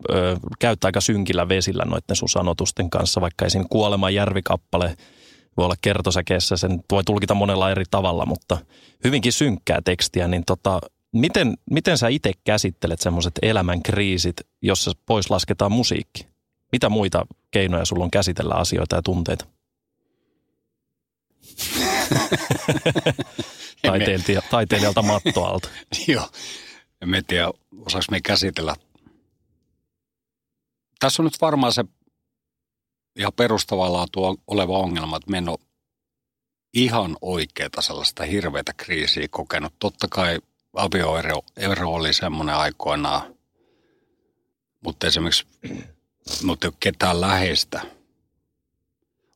ö, 0.09 0.37
käyttää 0.59 0.87
aika 0.87 1.01
synkillä 1.01 1.49
vesillä 1.49 1.83
noiden 1.85 2.15
sun 2.15 2.29
sanotusten 2.29 2.89
kanssa, 2.89 3.21
vaikka 3.21 3.45
esim. 3.45 3.65
Kuoleman 3.69 4.13
järvikappale 4.13 4.97
voi 5.57 5.65
olla 5.65 5.75
kertosäkeessä, 5.81 6.57
sen 6.57 6.83
voi 6.91 7.03
tulkita 7.03 7.33
monella 7.33 7.71
eri 7.71 7.83
tavalla, 7.91 8.25
mutta 8.25 8.57
hyvinkin 9.03 9.33
synkkää 9.33 9.81
tekstiä, 9.85 10.27
niin 10.27 10.43
tota, 10.45 10.79
miten, 11.13 11.57
miten 11.71 11.97
sä 11.97 12.07
itse 12.07 12.31
käsittelet 12.43 13.01
semmoiset 13.01 13.33
elämän 13.41 13.81
kriisit, 13.81 14.35
jossa 14.61 14.91
pois 15.05 15.29
lasketaan 15.29 15.71
musiikki? 15.71 16.27
Mitä 16.71 16.89
muita 16.89 17.25
keinoja 17.51 17.85
sulla 17.85 18.03
on 18.03 18.11
käsitellä 18.11 18.53
asioita 18.55 18.95
ja 18.95 19.01
tunteita? 19.01 19.45
Taiteilija, 23.87 24.41
taiteilijalta 24.51 25.01
mattoalta. 25.01 25.69
Joo. 26.07 26.29
En 27.01 27.25
tiedä, 27.27 27.51
osaako 27.85 28.05
me 28.11 28.21
käsitellä. 28.21 28.75
Tässä 30.99 31.21
on 31.21 31.25
nyt 31.25 31.41
varmaan 31.41 31.73
se 31.73 31.85
ihan 33.15 33.33
perustavaa 33.33 33.93
laatua 33.93 34.35
oleva 34.47 34.77
ongelma, 34.77 35.17
että 35.17 35.31
me 35.31 35.37
en 35.37 35.49
ole 35.49 35.57
ihan 36.73 37.17
oikeaa 37.21 37.81
sellaista 37.81 38.23
hirveätä 38.23 38.73
kriisiä 38.77 39.27
kokenut. 39.31 39.73
Totta 39.79 40.07
kai 40.09 40.39
avioero 40.73 41.41
ero 41.57 41.93
oli 41.93 42.13
semmoinen 42.13 42.55
aikoinaan, 42.55 43.35
mutta 44.83 45.07
esimerkiksi 45.07 45.47
mutta 46.43 46.67
ei 46.67 46.69
ole 46.69 46.77
ketään 46.79 47.21
läheistä, 47.21 47.81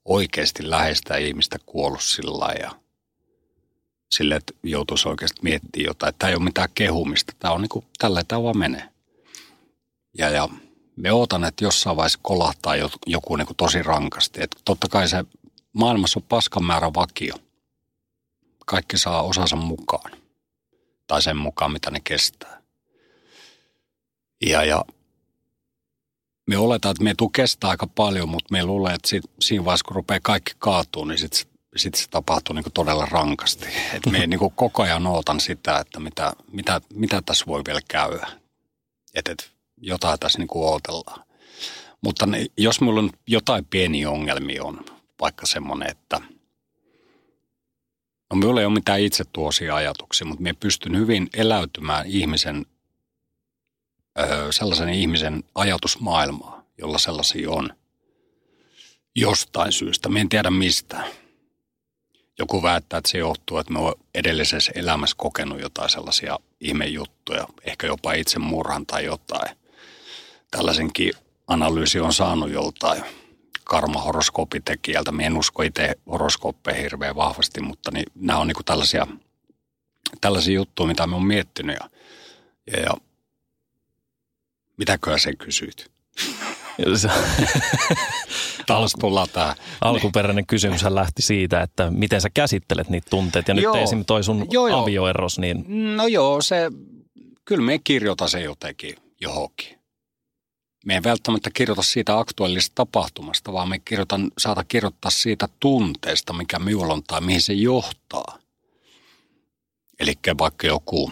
oikeasti 0.06 0.70
läheistä 0.70 1.18
ihmistä 1.18 1.58
kuollut 1.66 2.04
sillä 2.04 2.54
ja 2.60 2.72
sille, 4.12 4.36
että 4.36 4.54
joutuisi 4.64 5.10
oikeasti 5.10 5.40
miettimään 5.44 5.86
jotain. 5.88 6.14
Tämä 6.20 6.30
ei 6.30 6.36
ole 6.36 6.44
mitään 6.44 6.70
kehumista. 6.76 7.34
Tämä 7.40 7.54
on 7.54 7.62
niin 7.62 7.70
kuin, 7.70 7.86
tällä 8.00 8.24
tämä 8.24 8.54
menee. 8.54 8.90
Ja, 10.18 10.30
ja 10.30 10.50
me 10.96 11.12
ootan, 11.12 11.44
että 11.44 11.64
jossain 11.64 11.98
vaiheessa 11.98 12.20
kolahtaa 12.22 12.76
joku 13.08 13.36
niin 13.36 13.46
kuin 13.46 13.58
tosi 13.58 13.84
rankasti. 13.84 14.44
Että 14.44 14.58
totta 14.66 14.88
kai 14.88 15.08
se 15.08 15.24
maailmassa 15.74 16.20
on 16.20 16.24
paskan 16.30 16.64
määrä 16.64 16.92
vakio. 16.96 17.36
Kaikki 18.66 18.98
saa 18.98 19.22
osansa 19.24 19.56
mukaan. 19.56 20.12
Tai 21.08 21.22
sen 21.22 21.38
mukaan, 21.38 21.72
mitä 21.72 21.92
ne 21.92 22.00
kestää. 22.04 22.62
Ja, 24.46 24.64
ja 24.64 24.86
me 26.50 26.58
oletaan, 26.58 26.92
että 26.92 27.04
me 27.04 27.14
tuu 27.18 27.30
kestää 27.30 27.70
aika 27.70 27.88
paljon, 27.88 28.30
mutta 28.30 28.52
me 28.52 28.66
luulee, 28.66 28.94
että 28.94 29.10
sit, 29.10 29.24
siinä 29.40 29.66
vaiheessa, 29.66 29.86
kun 29.86 29.96
rupeaa 29.96 30.20
kaikki 30.24 30.52
kaatuu, 30.60 31.06
niin 31.06 31.18
sitten 31.18 31.42
sit 31.76 31.96
se 31.96 32.10
tapahtuu 32.10 32.56
niin 32.56 32.66
todella 32.74 33.06
rankasti. 33.06 33.66
Et 33.94 34.06
me 34.12 34.28
niin 34.28 34.40
koko 34.56 34.84
ajan 34.84 35.08
ootan 35.08 35.40
sitä, 35.40 35.80
että 35.80 36.00
mitä, 36.00 36.34
mitä, 36.52 36.82
mitä 36.94 37.22
tässä 37.22 37.46
voi 37.48 37.62
vielä 37.68 37.80
käydä. 37.88 38.28
Että 39.16 39.32
et, 39.32 39.52
jotain 39.78 40.20
tässä 40.20 40.40
niin 40.40 40.48
ootellaan. 40.52 41.26
Mutta 42.02 42.26
ne, 42.26 42.46
jos 42.58 42.82
minulla 42.82 43.00
on 43.00 43.10
jotain 43.28 43.66
pieniä 43.66 44.10
ongelmia 44.10 44.64
on, 44.64 44.86
vaikka 45.22 45.46
semmoinen, 45.46 45.92
että 45.92 46.22
no 48.30 48.36
minulla 48.36 48.60
ei 48.60 48.66
ole 48.66 48.74
mitään 48.74 49.02
itse 49.02 49.24
tuosia 49.34 49.76
ajatuksia, 49.76 50.28
mutta 50.28 50.44
minä 50.44 50.54
pystyn 50.60 50.98
hyvin 50.98 51.30
eläytymään 51.34 52.06
ihmisen 52.08 52.66
sellaisen 54.52 54.90
ihmisen 54.90 55.44
ajatusmaailmaa, 55.56 56.64
jolla 56.78 56.98
sellaisia 56.98 57.52
on. 57.52 57.70
Jostain 59.16 59.72
syystä. 59.72 60.10
Me 60.10 60.22
en 60.22 60.30
tiedä 60.30 60.50
mistä. 60.50 61.04
Joku 62.40 62.64
väittää, 62.64 62.98
että 62.98 63.10
se 63.12 63.18
johtuu, 63.18 63.58
että 63.58 63.74
me 63.74 63.80
on 63.80 63.94
edellisessä 64.16 64.72
elämässä 64.76 65.16
kokenut 65.20 65.62
jotain 65.62 65.90
sellaisia 65.90 66.40
ihmejuttuja, 66.60 67.48
ehkä 67.64 67.88
jopa 67.88 68.14
itsemurhan 68.14 68.86
tai 68.86 69.06
jotain. 69.06 69.58
Tällaisenkin 70.52 71.14
analyysi 71.48 72.00
on 72.00 72.14
saanut 72.14 72.52
joltain 72.52 73.04
karmahoroskoopitekijältä. 73.64 75.12
Me 75.12 75.26
en 75.26 75.38
usko 75.38 75.64
itse 75.64 75.96
horoskooppeihin 76.12 76.84
hirveän 76.84 77.16
vahvasti, 77.16 77.62
mutta 77.62 77.92
niin, 77.92 78.06
nämä 78.16 78.40
on 78.40 78.48
niin 78.48 78.66
tällaisia, 78.66 79.08
tällaisia 80.22 80.56
juttuja, 80.56 80.88
mitä 80.88 81.08
me 81.08 81.16
on 81.16 81.26
miettinyt. 81.26 81.78
Ja, 81.80 81.90
ja 82.80 82.94
Mitäköhän 84.80 85.20
sen 85.20 85.38
kysyit? 85.38 85.92
Taas 88.68 88.94
tullaan 89.00 89.28
tämä. 89.34 89.56
Alkuperäinen 89.82 90.46
kysymys 90.46 90.84
lähti 90.84 91.22
siitä, 91.22 91.62
että 91.62 91.92
miten 91.92 92.22
sä 92.22 92.30
käsittelet 92.30 92.90
niitä 92.90 93.10
tunteita. 93.10 93.52
Ja 93.52 93.62
joo, 93.62 93.76
nyt 93.76 93.84
esim. 93.84 94.06
toi 94.06 94.24
sun 94.24 94.48
joo, 94.52 94.68
joo. 94.68 94.84
avioeros, 94.84 95.40
niin... 95.40 95.66
No 95.98 96.08
joo, 96.08 96.42
se, 96.42 96.72
kyllä 97.46 97.66
me 97.66 97.80
kirjoita 97.84 98.28
se 98.28 98.42
jotenkin 98.42 98.96
johonkin. 99.22 99.80
Me 100.86 100.94
ei 100.94 101.04
välttämättä 101.04 101.50
kirjoita 101.54 101.84
siitä 101.84 102.20
aktuaalista 102.20 102.76
tapahtumasta, 102.76 103.54
vaan 103.54 103.70
me 103.70 103.80
kirjoitan, 103.80 104.32
saata 104.38 104.64
kirjoittaa 104.64 105.12
siitä 105.12 105.48
tunteesta, 105.60 106.34
mikä 106.34 106.60
minulla 106.60 106.94
on 106.94 107.04
tai 107.04 107.22
mihin 107.22 107.42
se 107.42 107.54
johtaa. 107.54 108.40
Eli 110.00 110.14
vaikka 110.38 110.68
joku 110.68 111.12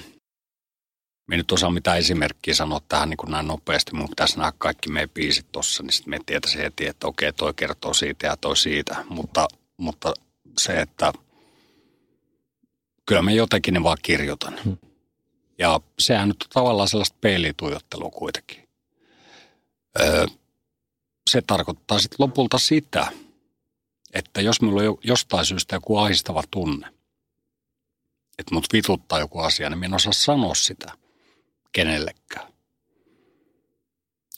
me 1.27 1.37
nyt 1.37 1.51
osaa 1.51 1.69
mitään 1.69 1.97
esimerkkiä 1.97 2.53
sanoa 2.53 2.81
tähän 2.89 3.09
niin 3.09 3.17
kuin 3.17 3.31
näin 3.31 3.47
nopeasti. 3.47 3.95
Mun 3.95 4.09
pitäisi 4.09 4.37
nähdä 4.37 4.53
kaikki 4.57 4.89
meidän 4.89 5.09
biisit 5.09 5.51
tuossa, 5.51 5.83
niin 5.83 5.91
sitten 5.91 6.09
me 6.09 6.19
tietäisi 6.25 6.57
heti, 6.57 6.87
että 6.87 7.07
okei, 7.07 7.33
toi 7.33 7.53
kertoo 7.53 7.93
siitä 7.93 8.27
ja 8.27 8.37
toi 8.37 8.57
siitä. 8.57 9.05
Mutta, 9.09 9.47
mutta 9.77 10.13
se, 10.57 10.73
että 10.73 11.13
kyllä 13.05 13.21
me 13.21 13.33
jotenkin 13.33 13.73
ne 13.73 13.83
vaan 13.83 13.97
kirjoitan. 14.01 14.59
Hmm. 14.63 14.77
Ja 15.57 15.79
sehän 15.99 16.27
nyt 16.27 16.43
on 16.43 16.49
tavallaan 16.53 16.87
sellaista 16.87 17.17
peilituijottelua 17.21 18.09
kuitenkin. 18.09 18.69
Öö, 19.99 20.25
se 21.29 21.41
tarkoittaa 21.41 21.99
sitten 21.99 22.17
lopulta 22.19 22.57
sitä, 22.57 23.07
että 24.13 24.41
jos 24.41 24.61
minulla 24.61 24.81
on 24.89 24.97
jostain 25.03 25.45
syystä 25.45 25.75
joku 25.75 25.97
ahistava 25.97 26.43
tunne, 26.51 26.87
että 28.39 28.55
mut 28.55 28.65
vituttaa 28.73 29.19
joku 29.19 29.39
asia, 29.39 29.69
niin 29.69 29.79
minä 29.79 29.87
en 29.87 29.93
osaa 29.93 30.13
sanoa 30.13 30.55
sitä– 30.55 30.91
kenellekään. 31.77 32.47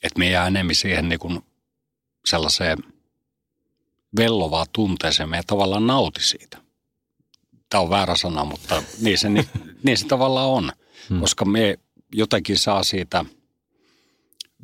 Että 0.03 0.19
me 0.19 0.29
jää 0.29 0.47
enemmän 0.47 0.75
siihen 0.75 1.09
niin 1.09 1.19
kuin 1.19 1.39
sellaiseen 2.25 2.77
vellovaa 4.17 4.65
tunteeseen, 4.73 5.29
me 5.29 5.41
tavallaan 5.47 5.87
nauti 5.87 6.23
siitä. 6.23 6.57
Tämä 7.69 7.81
on 7.81 7.89
väärä 7.89 8.15
sana, 8.15 8.45
mutta 8.45 8.83
niin 9.01 9.17
se, 9.17 9.29
niin, 9.29 9.49
niin 9.83 9.97
se 9.97 10.07
tavallaan 10.07 10.49
on, 10.49 10.71
hmm. 11.09 11.19
koska 11.19 11.45
me 11.45 11.79
jotenkin 12.13 12.57
saa 12.57 12.83
siitä 12.83 13.25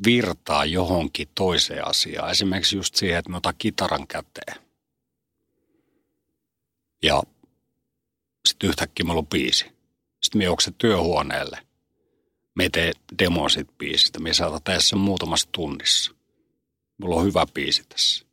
virtaa 0.06 0.64
johonkin 0.64 1.28
toiseen 1.34 1.86
asiaan. 1.86 2.30
Esimerkiksi 2.30 2.76
just 2.76 2.94
siihen, 2.94 3.18
että 3.18 3.30
me 3.30 3.36
otan 3.36 3.54
kitaran 3.58 4.06
käteen. 4.06 4.56
Ja 7.02 7.22
sitten 8.48 8.68
yhtäkkiä 8.68 9.06
meillä 9.06 9.18
on 9.18 9.26
biisi. 9.26 9.64
Sitten 10.22 10.38
me 10.38 10.44
juoksen 10.44 10.74
työhuoneelle 10.74 11.65
me 12.56 12.68
tee 12.68 12.92
demoa 13.18 13.48
siitä 13.48 13.72
biisistä. 13.78 14.20
Me 14.20 14.34
saata 14.34 14.80
sen 14.80 14.98
muutamassa 14.98 15.48
tunnissa. 15.52 16.14
Mulla 16.98 17.16
on 17.16 17.24
hyvä 17.24 17.46
biisi 17.54 17.82
tässä. 17.88 18.26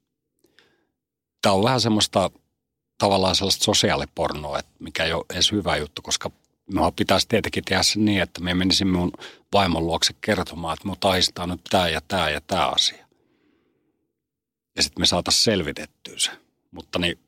Tämä 1.41 1.53
on 1.53 1.63
vähän 1.63 1.81
semmoista 1.81 2.31
tavallaan 2.97 3.35
sellaista 3.35 3.63
sosiaalipornoa, 3.63 4.59
että 4.59 4.71
mikä 4.79 5.03
ei 5.03 5.13
ole 5.13 5.25
edes 5.33 5.51
hyvä 5.51 5.77
juttu, 5.77 6.01
koska 6.01 6.31
minua 6.67 6.91
pitäisi 6.91 7.27
tietenkin 7.27 7.63
tehdä 7.63 7.83
se 7.83 7.99
niin, 7.99 8.21
että 8.21 8.41
me 8.41 8.53
menisin 8.53 8.87
minun 8.87 9.11
vaimon 9.53 9.87
luokse 9.87 10.13
kertomaan, 10.21 10.73
että 10.73 10.85
minun 10.85 10.99
tahistaa 10.99 11.47
nyt 11.47 11.61
tämä 11.69 11.89
ja 11.89 12.01
tämä 12.07 12.29
ja 12.29 12.41
tämä 12.41 12.67
asia. 12.67 13.07
Ja 14.75 14.83
sitten 14.83 15.01
me 15.01 15.05
saataisiin 15.05 15.43
selvitettyä 15.43 16.19
se. 16.19 16.31
Mutta 16.71 16.99
niin 16.99 17.19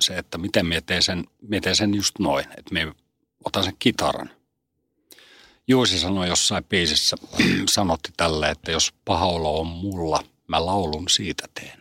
se, 0.00 0.18
että 0.18 0.38
miten 0.38 0.66
me 0.66 0.80
teen 0.80 1.02
sen, 1.02 1.24
sen 1.72 1.94
just 1.94 2.18
noin, 2.18 2.44
että 2.58 2.74
me 2.74 2.92
otan 3.44 3.64
sen 3.64 3.76
kitaran. 3.78 4.30
Juusi 5.68 5.98
sanoi 5.98 6.28
jossain 6.28 6.64
biisissä, 6.64 7.16
sanotti 7.70 8.10
tälle, 8.16 8.50
että 8.50 8.72
jos 8.72 8.92
paha 9.04 9.26
olo 9.26 9.60
on 9.60 9.66
mulla, 9.66 10.24
mä 10.48 10.66
laulun 10.66 11.08
siitä 11.08 11.44
teen. 11.54 11.80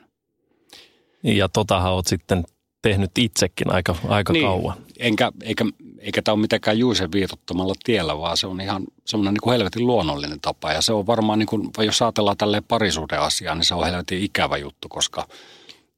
Ja 1.23 1.49
totahan 1.49 1.91
oot 1.93 2.07
sitten 2.07 2.43
tehnyt 2.81 3.11
itsekin 3.17 3.73
aika, 3.73 3.95
aika 4.07 4.33
niin, 4.33 4.45
kauan. 4.45 4.77
Enkä, 4.99 5.31
eikä, 5.43 5.65
eikä 5.99 6.21
tämä 6.21 6.33
ole 6.33 6.41
mitenkään 6.41 6.79
Juisen 6.79 7.11
viitottamalla 7.11 7.73
tiellä, 7.83 8.17
vaan 8.17 8.37
se 8.37 8.47
on 8.47 8.61
ihan 8.61 8.83
semmoinen 9.05 9.33
niin 9.33 9.41
kuin 9.41 9.51
helvetin 9.51 9.87
luonnollinen 9.87 10.39
tapa. 10.39 10.71
Ja 10.71 10.81
se 10.81 10.93
on 10.93 11.07
varmaan, 11.07 11.39
niin 11.39 11.47
kuin, 11.47 11.69
jos 11.77 12.01
ajatellaan 12.01 12.37
tälleen 12.37 12.63
parisuuden 12.63 13.19
asiaa, 13.19 13.55
niin 13.55 13.65
se 13.65 13.75
on 13.75 13.85
helvetin 13.85 14.23
ikävä 14.23 14.57
juttu, 14.57 14.89
koska 14.89 15.27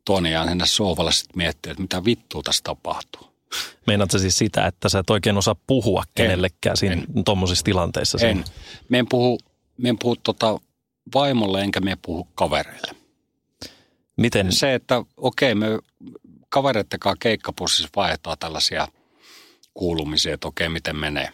toinen 0.05 0.31
jää 0.31 0.47
sinne 0.47 0.65
sohvalle 0.65 1.11
sitten 1.11 1.37
miettiä, 1.37 1.71
että 1.71 1.81
mitä 1.81 2.05
vittua 2.05 2.41
tässä 2.43 2.63
tapahtuu. 2.63 3.34
Meinaatko 3.87 4.19
siis 4.19 4.37
sitä, 4.37 4.67
että 4.67 4.89
sä 4.89 4.99
et 4.99 5.09
oikein 5.09 5.37
osaa 5.37 5.55
puhua 5.67 6.03
kenellekään 6.15 6.77
siinä 6.77 7.03
tuommoisissa 7.25 7.63
tilanteissa? 7.63 8.17
En. 8.27 8.43
Me 8.89 8.99
en 8.99 9.07
puhu, 9.09 9.39
me 9.77 9.89
en 9.89 9.99
puhu 9.99 10.15
tota 10.15 10.59
vaimolle 11.13 11.61
enkä 11.61 11.79
me 11.79 11.97
puhu 12.01 12.27
kavereille. 12.35 12.95
Miten? 14.17 14.51
Se, 14.51 14.73
että 14.73 15.03
okei, 15.17 15.51
okay, 15.51 15.69
me 15.69 15.79
kavereiden 16.49 16.99
kanssa 16.99 17.17
keikkapussissa 17.19 17.89
vaihdetaan 17.95 18.37
tällaisia 18.39 18.87
kuulumisia, 19.73 20.33
että 20.33 20.47
okei, 20.47 20.67
okay, 20.67 20.73
miten 20.73 20.95
menee. 20.95 21.29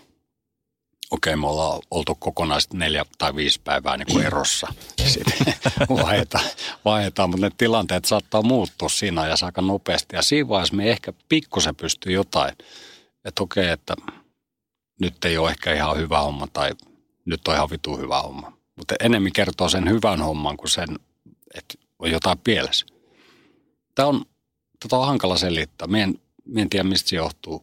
Okei, 1.12 1.36
me 1.36 1.48
ollaan 1.48 1.82
oltu 1.92 2.16
kokonaisesti 2.16 2.78
neljä 2.78 3.06
tai 3.18 3.36
viisi 3.36 3.62
päivää 3.64 3.98
niin 3.98 4.08
kuin 4.12 4.26
erossa. 4.26 4.68
Sitten 5.06 5.54
vaihdetaan, 6.04 6.46
vaihdetaan, 6.86 7.30
mutta 7.30 7.46
ne 7.46 7.52
tilanteet 7.58 8.06
saattaa 8.06 8.42
muuttua 8.42 8.90
siinä 8.90 9.28
ja 9.28 9.36
aika 9.42 9.62
nopeasti. 9.62 10.16
Ja 10.16 10.22
siinä 10.22 10.50
vaiheessa 10.50 10.76
me 10.76 10.92
ehkä 10.92 11.14
pikkusen 11.30 11.76
pystyy 11.76 12.14
jotain, 12.14 12.56
että 13.26 13.44
okei, 13.44 13.70
että 13.70 13.96
nyt 15.02 15.26
ei 15.26 15.38
ole 15.38 15.50
ehkä 15.50 15.74
ihan 15.74 15.98
hyvä 15.98 16.20
homma 16.20 16.48
tai 16.48 16.72
nyt 17.26 17.48
on 17.48 17.56
ihan 17.56 17.70
vitu 17.70 17.98
hyvä 17.98 18.22
homma. 18.22 18.58
Mutta 18.76 18.96
enemmän 19.00 19.32
kertoo 19.32 19.70
sen 19.70 19.90
hyvän 19.90 20.22
homman 20.22 20.58
kuin 20.58 20.70
sen, 20.70 21.00
että 21.54 21.74
on 22.00 22.12
jotain 22.12 22.38
pielessä. 22.38 22.86
Tämä 23.96 24.08
on, 24.08 24.26
tota 24.80 24.98
on 24.98 25.08
hankala 25.08 25.38
selittää. 25.38 25.88
Mie 25.88 26.04
en, 26.04 26.22
mie 26.46 26.62
en 26.62 26.70
tiedä, 26.70 26.84
mistä 26.84 27.10
se 27.10 27.16
johtuu. 27.16 27.62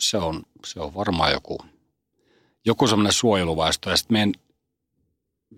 Se 0.00 0.16
on, 0.16 0.42
se 0.66 0.80
on 0.80 0.94
varmaan 0.94 1.32
joku, 1.32 1.58
joku 2.64 2.86
semmoinen 2.86 3.12
suojeluvaisto. 3.12 3.90
Ja 3.90 3.96
sitten 3.96 4.32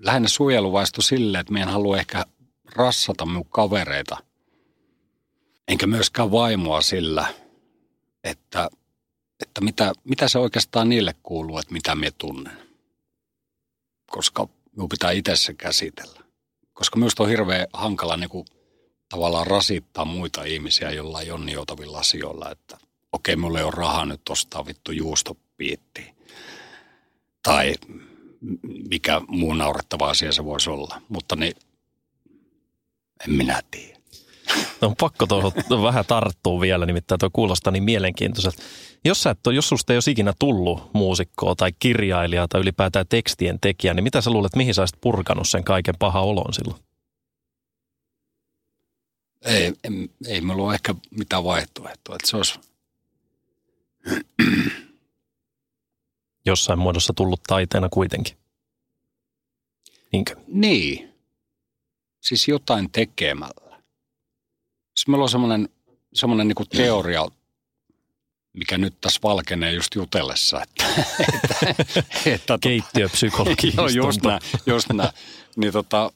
lähinnä 0.01 0.29
suojeluvaisto 0.29 1.03
silleen, 1.03 1.41
että 1.41 1.53
meidän 1.53 1.73
halua 1.73 1.99
ehkä 1.99 2.25
rassata 2.65 3.27
minun 3.27 3.49
kavereita. 3.51 4.17
Enkä 5.69 5.87
myöskään 5.87 6.33
vaimoa 6.33 6.81
sillä, 6.83 7.35
että, 8.25 8.71
että 9.41 9.61
mitä, 9.61 9.93
mitä 10.05 10.29
se 10.29 10.39
oikeastaan 10.39 10.89
niille 10.89 11.15
kuuluu, 11.23 11.59
että 11.59 11.73
mitä 11.73 11.95
me 11.95 12.11
tunnen. 12.11 12.59
Koska 14.11 14.49
minun 14.77 14.89
pitää 14.89 15.11
itse 15.11 15.37
se 15.37 15.55
käsitellä. 15.55 16.21
Koska 16.73 16.99
minusta 16.99 17.23
on 17.23 17.29
hirveän 17.29 17.67
hankala 17.73 18.17
niin 18.17 18.31
kuin, 18.31 18.47
tavallaan 19.09 19.47
rasittaa 19.47 20.05
muita 20.05 20.45
ihmisiä 20.45 20.91
jollain 20.91 21.29
jonnijoutavilla 21.29 21.99
asioilla, 21.99 22.51
että 22.51 22.79
okei, 23.13 23.35
okay, 23.35 23.41
mulla 23.41 23.59
ei 23.59 23.65
ole 23.65 23.73
rahaa 23.77 24.07
nyt 24.07 24.29
ostaa 24.29 24.67
vittu 24.67 24.93
juustopiitti. 24.93 26.16
Tai 27.47 27.75
mikä 28.91 29.21
muu 29.29 29.55
naurettava 29.55 30.11
asia 30.11 30.33
se 30.33 30.45
voisi 30.45 30.71
olla. 30.71 31.01
Mutta 31.09 31.37
niin, 31.37 31.53
en 33.29 33.35
minä 33.35 33.63
tiedä. 33.71 33.99
No, 34.81 34.89
on 34.89 34.97
pakko 34.97 35.27
tuohon 35.27 35.53
vähän 35.83 36.05
tarttua 36.09 36.61
vielä, 36.61 36.87
nimittäin 36.87 37.19
tuo 37.19 37.31
kuulostaa 37.33 37.71
niin 37.71 37.83
mielenkiintoiselta. 37.83 38.63
Jos, 39.05 39.23
sä 39.23 39.31
et 39.31 39.47
ole, 39.47 39.55
jos 39.55 39.69
susta 39.69 39.93
ei 39.93 39.97
olisi 39.97 40.11
ikinä 40.11 40.33
tullut 40.39 40.91
muusikkoa 40.93 41.55
tai 41.55 41.73
kirjailijaa 41.79 42.49
tai 42.49 42.61
ylipäätään 42.61 43.07
tekstien 43.09 43.61
tekijä, 43.61 43.95
niin 43.95 44.05
mitä 44.05 44.21
sä 44.21 44.31
luulet, 44.31 44.57
mihin 44.57 44.75
sä 44.75 44.83
olisit 44.83 45.01
purkanut 45.01 45.49
sen 45.49 45.65
kaiken 45.65 45.95
paha 45.99 46.21
olon 46.21 46.55
silloin? 46.55 46.81
Ei, 49.45 49.65
ei, 49.65 50.11
ei 50.27 50.41
meillä 50.41 50.63
ole 50.63 50.75
ehkä 50.75 50.95
mitään 51.11 51.45
vaihtoehtoa. 51.45 52.15
Että 52.15 52.31
se 52.31 52.37
olisi... 52.37 52.61
Jossain 56.47 56.79
muodossa 56.79 57.13
tullut 57.17 57.43
taiteena 57.47 57.89
kuitenkin. 57.89 58.37
Niinkö? 60.13 60.37
Niin. 60.47 61.15
Siis 62.21 62.49
jotain 62.49 62.91
tekemällä. 62.93 63.83
Siis 64.97 65.09
meillä 65.09 65.23
on 65.23 65.29
semmoinen, 65.29 65.69
semmoinen 66.15 66.49
niin 66.49 66.69
teoria, 66.77 67.29
mikä 68.53 68.79
nyt 68.79 68.95
tässä 69.01 69.21
valkenee 69.23 69.73
just 69.73 69.95
jutellessa. 69.95 70.63
Että, 70.63 70.85
että, 71.29 72.03
että, 72.27 72.55
tota- 72.55 72.59
Keittiöpsykologi. 72.61 73.73
Joo, 73.77 73.89
just 73.89 74.23
näin. 74.23 74.41
Just 74.67 74.93
näin. 74.93 75.11
Niin 75.57 75.73
tota, 75.73 76.13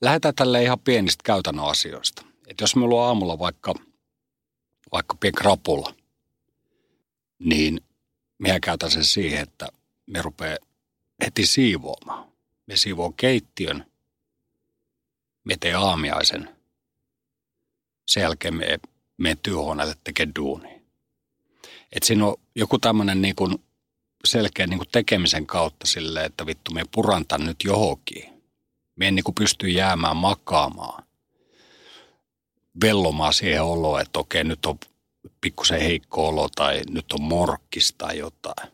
lähdetään 0.00 0.34
tälle 0.34 0.62
ihan 0.62 0.78
pienistä 0.78 1.22
käytännön 1.24 1.64
asioista. 1.64 2.24
Että 2.46 2.62
jos 2.62 2.76
meillä 2.76 2.94
on 2.94 3.08
aamulla 3.08 3.38
vaikka, 3.38 3.74
vaikka 4.92 5.16
pieni 5.20 5.32
krapula, 5.32 5.94
niin 7.38 7.80
minä 8.38 8.60
käytän 8.60 8.90
sen 8.90 9.04
siihen, 9.04 9.42
että 9.42 9.68
me 10.06 10.22
rupeaa 10.22 10.58
heti 11.24 11.46
siivoamaan. 11.46 12.32
Me 12.66 12.76
siivoo 12.76 13.12
keittiön, 13.16 13.86
me 15.44 15.56
tee 15.60 15.74
aamiaisen. 15.74 16.56
Sen 18.06 18.20
jälkeen 18.20 18.54
me 18.54 18.78
mene 19.16 19.36
työhuoneelle 19.42 19.94
tekemään 20.04 20.34
duunia. 20.34 20.80
Et 21.92 22.02
siinä 22.02 22.26
on 22.26 22.36
joku 22.54 22.78
tämmöinen 22.78 23.22
niin 23.22 23.34
selkeä 24.24 24.66
niin 24.66 24.80
tekemisen 24.92 25.46
kautta 25.46 25.86
sille, 25.86 26.24
että 26.24 26.46
vittu 26.46 26.70
me 26.70 26.82
purantan 26.92 27.46
nyt 27.46 27.56
johonkin. 27.64 28.42
Me 28.96 29.08
en 29.08 29.14
niin 29.14 29.34
pysty 29.38 29.68
jäämään 29.68 30.16
makaamaan, 30.16 31.04
vellomaan 32.80 33.32
siihen 33.32 33.62
oloon, 33.62 34.00
että 34.00 34.18
okei 34.18 34.44
nyt 34.44 34.66
on 34.66 34.78
pikkusen 35.40 35.80
heikko 35.80 36.28
olo 36.28 36.48
tai 36.56 36.82
nyt 36.90 37.12
on 37.12 37.22
morkkis 37.22 37.94
tai 37.98 38.18
jotain. 38.18 38.72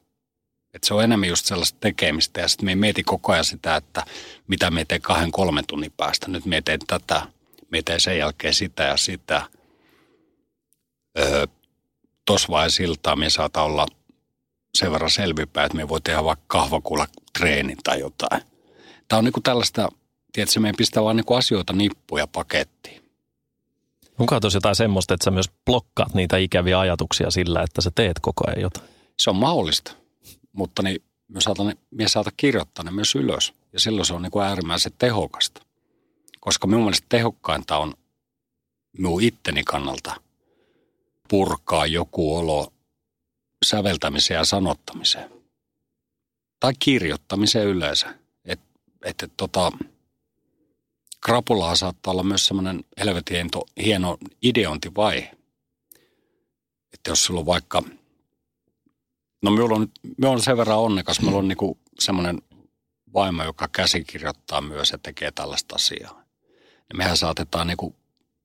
Et 0.75 0.85
se 0.85 0.94
on 0.94 1.05
enemmän 1.05 1.29
just 1.29 1.46
sellaista 1.46 1.81
tekemistä 1.81 2.40
ja 2.40 2.48
sitten 2.48 2.66
me 2.66 2.75
mieti 2.75 3.03
koko 3.03 3.33
ajan 3.33 3.44
sitä, 3.44 3.77
että 3.77 4.05
mitä 4.48 4.70
me 4.70 4.85
teen 4.85 5.03
kahden 5.03 5.33
kolmen 5.33 5.64
tunnin 5.66 5.92
päästä. 5.96 6.29
Nyt 6.29 6.44
me 6.46 6.62
teen 6.62 6.81
tätä, 6.87 7.22
me 7.70 7.83
teen 7.83 8.01
sen 8.01 8.18
jälkeen 8.18 8.55
sitä 8.55 8.83
ja 8.83 8.96
sitä– 8.96 9.42
öö, 11.18 11.46
tuossa 12.25 12.48
vaiheessa 12.48 12.77
siltaa 12.77 13.16
me 13.16 13.31
saata 13.31 13.62
olla 13.62 13.87
sen 14.75 14.92
verran 14.92 15.11
selvipää, 15.11 15.64
että 15.64 15.77
me 15.77 15.88
voi 15.88 16.01
tehdä 16.01 16.25
vaikka 16.25 16.44
kahvakuulla 16.46 17.07
treenin 17.38 17.79
tai 17.85 18.01
jotain. 18.01 18.42
Tämä 19.09 19.18
on 19.18 19.25
niinku 19.25 19.40
tällaista, 19.40 19.88
tiedätkö, 20.33 20.61
meidän 20.61 20.77
pistää 20.77 21.03
vaan 21.03 21.16
niinku 21.16 21.35
asioita 21.35 21.72
nippuja 21.72 22.27
pakettiin. 22.27 23.02
Onko 24.23 24.41
tuossa 24.41 24.57
jotain 24.57 24.77
semmoista, 24.77 25.15
että 25.15 25.25
sä 25.25 25.31
myös 25.31 25.51
blokkaat 25.67 26.15
niitä 26.15 26.37
ikäviä 26.37 26.81
ajatuksia 26.81 27.31
sillä, 27.31 27.63
että 27.63 27.81
sä 27.81 27.91
teet 27.95 28.19
koko 28.21 28.45
ajan 28.47 28.61
jotain? 28.61 28.89
Se 29.19 29.31
on 29.31 29.37
mahdollista, 29.37 29.93
mutta 30.53 30.83
niin 30.83 31.03
me 31.29 31.41
saatan, 31.41 31.75
me 31.91 32.09
saata 32.09 32.31
kirjoittaa 32.37 32.85
ne 32.85 32.91
myös 32.91 33.15
ylös. 33.15 33.53
Ja 33.73 33.81
silloin 33.81 34.07
se 34.07 34.15
on 34.15 34.23
niin 34.23 34.31
kuin 34.31 34.45
äärimmäisen 34.45 34.93
tehokasta. 34.99 35.63
Koska 36.41 36.67
minun 36.67 36.83
mielestä 36.83 37.07
tehokkainta 37.09 37.79
on 37.79 37.95
minun 38.99 39.23
itteni 39.23 39.65
kannalta– 39.65 40.15
purkaa 41.33 41.87
joku 41.87 42.37
olo 42.37 42.73
säveltämiseen 43.65 44.39
ja 44.39 44.45
sanottamiseen. 44.45 45.31
Tai 46.61 46.73
kirjoittamiseen 46.79 47.67
yleensä. 47.67 48.15
Että 48.45 48.67
et, 49.05 49.23
et, 49.23 49.33
tota, 49.37 49.73
krapulaa 51.23 51.77
saattaa 51.77 52.13
olla 52.13 52.23
myös 52.23 52.47
semmoinen 52.47 52.85
helvetin 52.99 53.51
hieno 53.85 54.19
ideointivaihe. 54.43 55.31
Että 56.95 57.11
jos 57.11 57.25
sulla 57.25 57.41
on 57.41 57.47
vaikka, 57.47 57.83
no 59.43 59.51
minulla 59.51 59.77
on, 59.77 59.89
minulla 60.03 60.35
on 60.35 60.43
sen 60.43 60.57
verran 60.57 60.79
onnekas, 60.79 61.21
minulla 61.21 61.39
on 61.39 61.49
niinku 61.49 61.79
semmoinen 61.99 62.43
vaimo, 63.15 63.45
joka 63.45 63.69
käsikirjoittaa 63.69 64.61
myös 64.61 64.91
ja 64.91 64.99
tekee 64.99 65.31
tällaista 65.31 65.75
asiaa. 65.75 66.23
Ja 66.89 66.97
mehän 66.97 67.17
saatetaan 67.17 67.67
niinku 67.67 67.95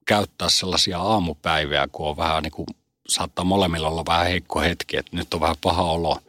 käyttää 0.06 0.50
sellaisia 0.50 1.00
aamupäiviä, 1.00 1.88
kun 1.92 2.08
on 2.08 2.18
vähän 2.18 2.44
niin 2.44 2.52
kuin, 2.52 2.68
saattaa 3.08 3.46
molemmilla 3.46 3.88
olla 3.88 4.06
vähän 4.06 4.28
heikko 4.28 4.60
hetki, 4.60 4.98
että 4.98 5.16
nyt 5.16 5.34
on 5.34 5.42
vähän 5.42 5.56
paha 5.62 5.84
olo. 5.84 6.20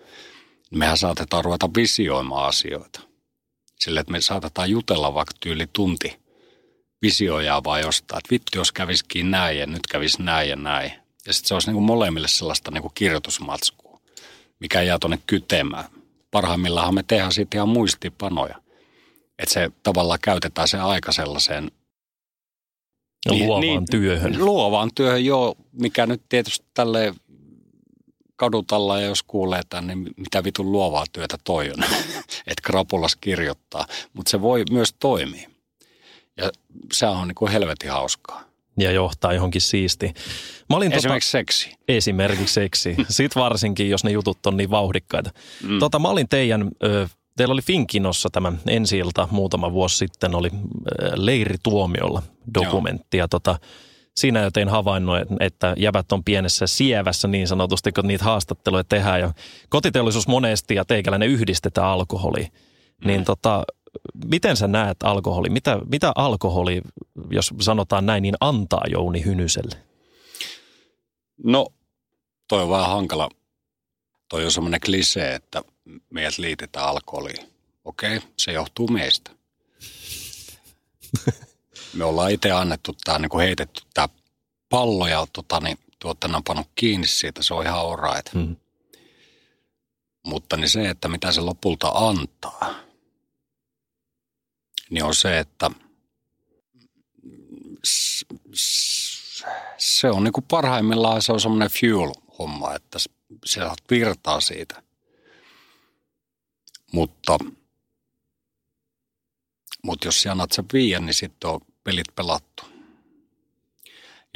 Mehän 0.71 0.99
saatetaan 0.99 1.45
ruveta 1.45 1.71
visioimaan 1.77 2.49
asioita. 2.49 3.01
Sille, 3.81 4.01
että 4.01 4.13
me 4.13 4.21
saatetaan 4.21 4.71
jutella 4.71 5.15
vaikka 5.15 5.35
tyyli 5.41 5.67
tunti 5.73 6.28
visioja 7.03 7.61
vaan 7.65 7.81
jostain, 7.81 8.19
että 8.19 8.31
vittu 8.31 8.59
jos 8.59 8.73
kävisikin 8.73 9.31
näin 9.31 9.59
ja 9.59 9.67
nyt 9.67 9.87
kävisi 9.87 10.23
näin 10.23 10.49
ja 10.49 10.57
näin. 10.57 10.93
Ja 11.27 11.33
sitten 11.33 11.49
se 11.49 11.55
olisi 11.55 11.69
niin 11.69 11.75
kuin 11.75 11.85
molemmille 11.85 12.29
sellaista 12.29 12.71
niin 12.71 12.83
kuin 12.83 12.95
kirjoitusmatskua, 12.95 14.01
mikä 14.61 14.83
jää 14.83 14.99
tuonne 14.99 15.19
kytemään. 15.27 15.85
Parhaimmillaan 16.31 16.95
me 16.95 17.03
tehdään 17.03 17.33
siitä 17.33 17.57
ihan 17.57 17.69
muistipanoja. 17.69 18.63
Että 19.39 19.55
se 19.55 19.71
tavallaan 19.83 20.19
käytetään 20.23 20.69
se 20.69 20.79
aika 20.79 21.13
sellaiseen 21.13 21.71
niin, 23.31 23.47
luovaan 23.47 23.61
niin, 23.61 23.87
työhön. 23.91 24.45
Luovaan 24.45 24.91
työhön, 24.95 25.25
joo, 25.25 25.55
mikä 25.73 26.07
nyt 26.07 26.23
tietysti 26.29 26.67
tälle 26.75 27.15
kadutalla 28.37 29.01
ja 29.01 29.07
jos 29.07 29.23
kuulee 29.23 29.63
tämän, 29.69 29.87
niin 29.87 30.15
mitä 30.17 30.45
vitun 30.45 30.73
luovaa 30.73 31.05
työtä 31.13 31.39
toi 31.45 31.71
on, 31.71 31.85
että 32.47 32.63
krapulas 32.63 33.17
kirjoittaa. 33.17 33.87
Mutta 34.13 34.31
se 34.31 34.41
voi 34.41 34.65
myös 34.71 34.93
toimia. 34.93 35.51
Ja 36.39 36.51
se 36.93 37.07
on 37.07 37.29
niin 37.29 37.35
kuin 37.35 37.53
helvetin 37.53 37.91
hauskaa. 37.91 38.43
Ja 38.79 38.91
johtaa 38.93 39.33
johonkin 39.33 39.61
siisti. 39.61 40.15
Mä 40.71 40.77
olin 40.77 40.93
tota- 40.93 40.97
esimerkiksi 40.97 41.29
tota, 41.29 41.39
seksi. 41.39 41.77
Esimerkiksi 41.89 42.55
seksi. 42.55 42.97
Sitten 43.09 43.43
varsinkin, 43.43 43.91
jos 43.91 44.05
ne 44.05 44.11
jutut 44.11 44.47
on 44.47 44.57
niin 44.57 44.71
vauhdikkaita. 44.71 45.31
Mm. 45.63 45.79
Tota, 45.79 45.99
mä 45.99 46.09
olin 46.09 46.29
teidän, 46.29 46.71
ö, 46.83 47.09
teillä 47.37 47.53
oli 47.53 47.63
Finkinossa 47.63 48.29
tämä 48.33 48.53
ensi 48.67 49.01
muutama 49.31 49.73
vuosi 49.73 49.97
sitten, 49.97 50.35
oli 50.35 50.51
Leirituomiolla 51.15 52.23
dokumentti. 52.55 53.17
Joo. 53.17 53.25
Ja 53.25 53.29
tota, 53.29 53.59
siinä 54.17 54.41
jo 54.41 54.51
tein 54.51 54.69
havainnon, 54.69 55.27
että 55.41 55.75
jävät 55.77 56.13
on 56.13 56.25
pienessä 56.25 56.67
sievässä 56.67 57.29
niin 57.29 57.49
sanotusti, 57.49 57.93
kun 57.93 58.07
niitä 58.07 58.25
haastatteluja 58.25 58.85
tehdään. 58.85 59.21
Ja 59.21 59.33
kotiteollisuus 59.69 60.29
monesti 60.29 60.75
ja 60.75 60.85
teikäläinen 60.85 61.29
yhdistetään 61.29 61.87
alkoholi. 61.87 62.43
Mm. 62.43 63.07
Niin 63.07 63.25
tota, 63.25 63.65
miten 64.25 64.57
sä 64.57 64.69
näet 64.69 64.97
alkoholi? 65.03 65.49
Mitä, 65.51 65.79
mitä 65.91 66.13
alkoholi, 66.15 66.83
jos 67.31 67.55
sanotaan 67.61 68.07
näin, 68.07 68.23
niin 68.23 68.35
antaa 68.41 68.83
Jouni 68.91 69.25
Hynyselle? 69.25 69.77
No, 71.45 71.67
toi 72.49 72.63
on 72.63 72.71
vähän 72.71 72.91
hankala. 72.91 73.29
Toi 74.29 74.45
on 74.45 74.53
semmoinen 74.53 74.81
klisee, 74.81 75.35
että 75.35 75.63
meidät 76.11 76.39
liitetään 76.39 76.87
alkoholiin. 76.87 77.49
Okei, 77.85 78.21
se 78.37 78.53
johtuu 78.53 78.89
meistä. 78.89 79.31
Me 81.95 82.05
ollaan 82.05 82.31
itse 82.31 82.51
annettu 82.51 82.97
tämä, 83.05 83.19
niin 83.19 83.29
kuin 83.29 83.45
heitetty 83.45 83.83
tämä 83.95 84.09
pallo 84.69 85.07
ja 85.07 85.27
tota, 85.33 85.61
niin, 85.61 85.79
tuottajana 85.99 86.37
on 86.37 86.45
pannut 86.45 86.67
kiinni 86.75 87.07
siitä, 87.07 87.43
se 87.43 87.55
on 87.55 87.65
ihan 87.67 87.81
alright. 87.81 88.33
Hmm. 88.35 88.57
Mutta 90.27 90.57
niin 90.57 90.69
se, 90.69 90.89
että 90.89 91.09
mitä 91.09 91.33
se 91.33 91.41
lopulta 91.41 91.89
antaa, 91.89 92.75
niin 94.91 95.05
on 95.05 95.15
se, 95.15 95.39
että 95.39 95.71
se 99.79 100.11
on 100.11 100.25
niin 100.25 100.33
kuin 100.33 100.45
parhaimmillaan 100.51 101.23
se 101.23 101.33
on 101.33 101.41
semmoinen 101.41 101.71
fuel-homma, 101.71 102.75
että 102.75 102.99
se 103.45 103.61
virtaa 103.91 104.41
siitä. 104.41 104.83
Mutta, 106.93 107.39
mutta 109.85 110.09
jos 110.09 110.23
sä 110.23 110.33
annat 110.33 110.53
sen 110.53 110.65
viian, 110.73 111.07
niin 111.07 111.15
sitten 111.15 111.51
on 111.51 111.61
pelit 111.85 112.15
pelattu. 112.15 112.63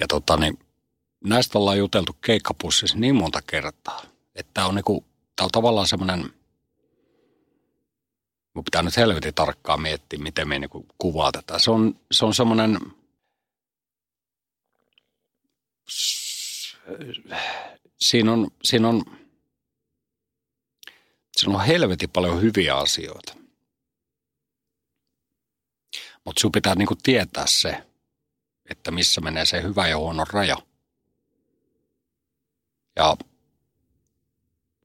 Ja 0.01 0.07
tota 0.09 0.37
niin, 0.37 0.59
näistä 1.25 1.59
ollaan 1.59 1.79
juteltu 1.79 2.13
keikkapussissa 2.13 2.99
niin 2.99 3.15
monta 3.15 3.43
kertaa, 3.43 4.03
että 4.35 4.51
tämä 4.55 4.67
on, 4.67 4.75
niinku, 4.75 5.05
tää 5.37 5.45
on 5.45 5.51
tavallaan 5.51 5.89
semmoinen, 5.89 6.35
mun 8.55 8.65
pitää 8.65 8.83
nyt 8.83 8.97
helvetin 8.97 9.35
tarkkaan 9.35 9.83
miettiä, 9.83 10.19
miten 10.19 10.49
me 10.49 10.59
niinku 10.59 10.87
kuvaa 10.99 11.33
tätä. 11.33 11.59
Se 11.59 11.71
on, 11.71 12.01
se 12.13 12.25
on 12.25 12.35
semmoinen, 12.35 12.79
siinä 18.01 18.33
on, 18.33 18.51
siinä 18.65 18.89
on, 18.89 19.05
siinä 21.37 21.55
on 21.55 21.65
helvetin 21.65 22.11
paljon 22.11 22.43
hyviä 22.43 22.77
asioita. 22.77 23.37
Mutta 26.25 26.41
sinun 26.41 26.53
pitää 26.53 26.75
niinku 26.75 26.97
tietää 27.03 27.47
se, 27.47 27.87
että 28.71 28.91
missä 28.91 29.21
menee 29.21 29.47
se 29.47 29.63
hyvä 29.63 29.89
ja 29.89 29.99
huono 29.99 30.25
raja. 30.25 30.57
Ja 32.97 33.17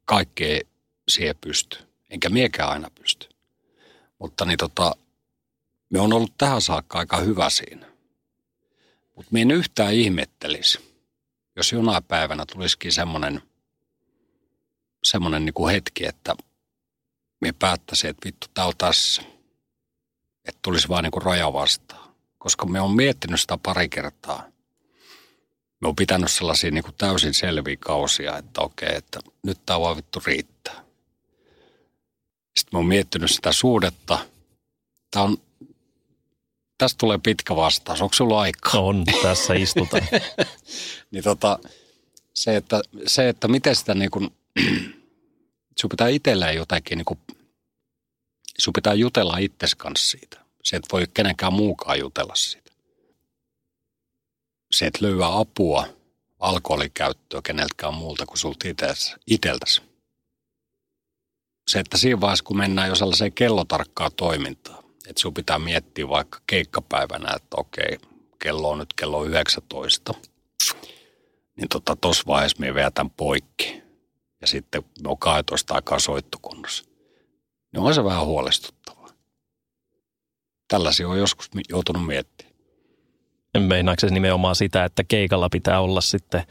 kaikki 0.06 0.46
ei 0.46 0.68
siihen 1.08 1.36
pysty. 1.42 1.78
Enkä 2.10 2.30
miekään 2.30 2.70
aina 2.70 2.90
pysty. 2.90 3.37
Mutta 4.20 4.46
niin 4.46 4.58
tota, 4.58 4.96
me 5.90 6.00
on 6.00 6.14
ollut 6.14 6.34
tähän 6.38 6.62
saakka 6.62 7.00
aika 7.00 7.18
hyvä 7.18 7.50
siinä. 7.50 7.86
Mutta 9.16 9.30
me 9.32 9.42
en 9.42 9.52
yhtään 9.52 9.94
ihmettelisi, 9.94 10.80
jos 11.56 11.72
jonain 11.72 12.04
päivänä 12.04 12.46
tulisikin 12.46 12.92
semmoinen 12.92 13.42
semmoinen 15.04 15.46
niin 15.46 15.70
hetki, 15.72 16.06
että 16.06 16.36
me 17.42 17.52
päättäisiin, 17.52 18.10
että 18.10 18.26
vittu, 18.26 18.48
tää 18.54 18.66
on 18.66 18.74
tässä– 18.78 19.22
että 20.48 20.60
tulisi 20.62 20.90
vaan 20.90 21.04
niin 21.04 21.24
raja 21.24 21.54
vastaan. 21.54 22.16
Koska 22.38 22.66
me 22.66 22.82
on 22.82 22.96
miettinyt 22.96 23.42
sitä 23.42 23.58
pari 23.64 23.90
kertaa. 23.90 24.44
Me 25.82 25.88
on 25.88 25.96
pitänyt 25.96 26.32
sellaisia 26.32 26.72
niin 26.72 26.84
kuin 26.84 26.96
täysin 26.98 27.34
selviä 27.34 27.78
kausia, 27.80 28.38
että 28.38 28.62
okei, 28.62 28.96
että 28.96 29.20
nyt 29.44 29.66
tämä 29.66 29.80
vaan 29.80 29.98
vittu 29.98 30.22
riittää. 30.26 30.87
Sitten 32.58 32.78
me 32.78 32.80
on 32.80 32.86
miettinyt 32.86 33.32
sitä 33.32 33.52
suhdetta. 33.52 34.20
Tämä 35.12 35.26
on, 35.26 35.38
tästä 36.78 36.98
tulee 36.98 37.20
pitkä 37.24 37.56
vastaus. 37.56 38.02
Onko 38.02 38.14
sulla 38.14 38.42
aikaa? 38.42 38.82
On, 38.82 39.04
tässä 39.22 39.54
istutaan. 39.54 40.04
niin 41.12 41.24
tota, 41.24 41.60
se, 42.34 42.56
että, 42.56 42.82
se, 43.08 43.30
että 43.30 43.48
miten 43.48 43.76
sitä 43.76 43.94
niin 43.94 44.12
kuin, 44.12 44.30
sun 45.80 45.90
pitää 45.90 46.08
itselleen 46.08 46.56
jotenkin 46.56 46.98
niin 46.98 47.06
kuin 47.06 47.20
sun 48.58 48.74
pitää 48.74 48.94
jutella 48.94 49.38
itses 49.38 49.76
kanssa 49.76 50.10
siitä. 50.10 50.40
Se 50.64 50.76
et 50.76 50.86
voi 50.92 51.08
kenenkään 51.14 51.54
muukaan 51.54 52.00
jutella 52.00 52.36
siitä. 52.36 52.72
Se 54.72 54.86
et 54.86 55.02
löyä 55.02 55.38
apua 55.38 55.88
alkoholikäyttöä 56.40 57.42
keneltäkään 57.44 57.94
muulta 57.94 58.26
kuin 58.26 58.38
sulta 58.38 58.68
iteltäsi. 59.28 59.87
Se, 61.68 61.80
että 61.80 61.98
siinä 61.98 62.22
vaiheessa, 62.22 62.44
kun 62.44 62.58
mennään 62.58 62.90
jo 62.90 62.96
sellaiseen 62.96 63.34
kellotarkkaan 63.34 64.12
toimintaan, 64.16 64.84
että 65.08 65.22
sun 65.22 65.34
pitää 65.34 65.60
miettiä 65.60 66.10
vaikka 66.10 66.40
keikkapäivänä, 66.48 67.34
että 67.36 67.58
okei, 67.58 67.98
kello 68.40 68.70
on 68.70 68.78
nyt 68.78 68.94
kello 68.94 69.24
19, 69.24 70.14
niin 71.56 71.70
tota, 71.70 71.96
tossa 71.96 72.24
vaiheessa 72.28 72.60
me 72.60 72.74
vedän 72.74 73.10
poikki. 73.10 73.84
Ja 74.42 74.48
sitten 74.48 74.84
me 75.04 75.10
on 75.10 75.18
12 75.18 75.74
aikaa 75.74 76.00
soittokunnossa 76.00 76.88
niin 77.74 77.84
on 77.84 77.94
se 77.94 78.04
vähän 78.04 78.26
huolestuttavaa. 78.26 79.10
Tällaisia 80.68 81.08
on 81.08 81.18
joskus 81.18 81.50
joutunut 81.70 82.06
miettimään. 82.06 82.56
Meinaako 83.60 84.00
se 84.00 84.08
nimenomaan 84.08 84.56
sitä, 84.56 84.86
että 84.86 85.04
keikalla 85.04 85.50
pitää 85.50 85.80
olla 85.80 86.02
sitten 86.02 86.44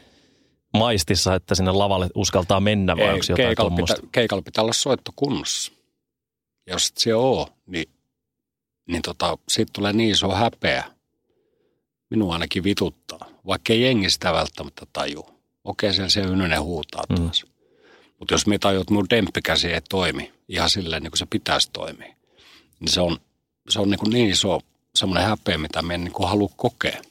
maistissa, 0.77 1.35
että 1.35 1.55
sinne 1.55 1.73
lavalle 1.73 2.09
uskaltaa 2.15 2.61
mennä 2.61 2.97
vai 2.97 3.05
Ei, 3.05 3.13
onko 3.13 3.25
jotain 3.29 3.47
keikalla 3.49 3.71
pitää, 3.71 3.97
keikalla 4.13 4.43
pitää 4.43 4.63
olla 4.65 4.73
soitto 4.73 5.13
kunnossa. 5.17 5.73
Jos 6.67 6.93
se 6.97 7.15
on, 7.15 7.47
niin, 7.67 7.89
niin 8.89 9.03
tota, 9.03 9.39
siitä 9.49 9.71
tulee 9.75 9.93
niin 9.93 10.11
iso 10.11 10.31
häpeä. 10.31 10.85
Minua 12.11 12.33
ainakin 12.33 12.65
vituttaa, 12.65 13.27
vaikka 13.47 13.73
ei 13.73 13.83
jengi 13.83 14.11
sitä 14.11 14.33
välttämättä 14.33 14.87
taju. 14.93 15.27
Okei, 15.65 15.95
siellä 15.95 16.09
se 16.09 16.21
Ynönen 16.21 16.63
huutaa 16.63 17.05
mm. 17.09 17.17
taas. 17.17 17.45
Mm. 17.45 17.51
Mutta 18.19 18.35
jos 18.35 18.47
me 18.47 18.59
tajut, 18.59 18.81
että 18.81 18.95
mun 18.95 19.07
demppikäsi 19.11 19.73
ei 19.73 19.81
toimi 19.81 20.33
ihan 20.49 20.71
silleen 20.71 21.03
niin 21.03 21.11
kuin 21.11 21.19
se 21.19 21.27
pitäisi 21.31 21.71
toimia, 21.73 22.15
niin 22.81 22.89
se 22.89 23.01
on, 23.01 23.19
se 23.69 23.81
on 23.81 23.91
niin, 23.91 23.99
kuin 23.99 24.13
niin 24.13 24.31
iso 24.31 24.61
semmoinen 24.95 25.29
häpeä, 25.29 25.59
mitä 25.59 25.83
me 25.83 25.95
en 25.95 26.05
niin 26.05 26.13
kuin 26.13 26.29
halua 26.29 26.51
kokea. 26.57 27.03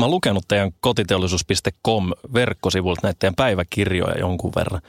Mä 0.00 0.04
oon 0.04 0.10
lukenut 0.10 0.44
teidän 0.48 0.72
kotiteollisuus.com 0.80 2.10
verkkosivulta 2.34 3.12
teidän 3.18 3.34
päiväkirjoja 3.34 4.18
jonkun 4.18 4.52
verran. 4.56 4.82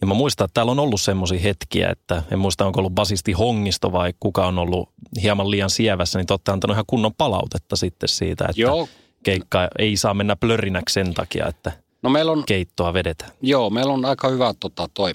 Ja 0.00 0.06
mä 0.06 0.14
muistan, 0.14 0.44
että 0.44 0.54
täällä 0.54 0.72
on 0.72 0.78
ollut 0.78 1.00
semmoisia 1.00 1.40
hetkiä, 1.40 1.88
että 1.90 2.22
en 2.32 2.38
muista 2.38 2.66
onko 2.66 2.80
ollut 2.80 2.94
basisti 2.94 3.32
Hongisto 3.32 3.92
vai 3.92 4.14
kuka 4.20 4.46
on 4.46 4.58
ollut 4.58 4.88
hieman 5.22 5.50
liian 5.50 5.70
sievässä, 5.70 6.18
niin 6.18 6.26
te 6.26 6.32
olette 6.32 6.52
antanut 6.52 6.74
ihan 6.74 6.84
kunnon 6.86 7.14
palautetta 7.14 7.76
sitten 7.76 8.08
siitä, 8.08 8.44
että 8.44 8.60
Joo. 8.60 8.88
keikka 9.22 9.68
ei 9.78 9.96
saa 9.96 10.14
mennä 10.14 10.36
plörinäksi 10.36 10.92
sen 10.92 11.14
takia, 11.14 11.46
että 11.46 11.72
No 12.02 12.10
meillä 12.10 12.32
on, 12.32 12.44
keittoa 12.46 12.92
vedetään. 12.92 13.30
Joo, 13.42 13.70
meillä 13.70 13.92
on 13.92 14.04
aika 14.04 14.28
hyvä 14.28 14.54
tota, 14.60 14.88
toi, 14.94 15.12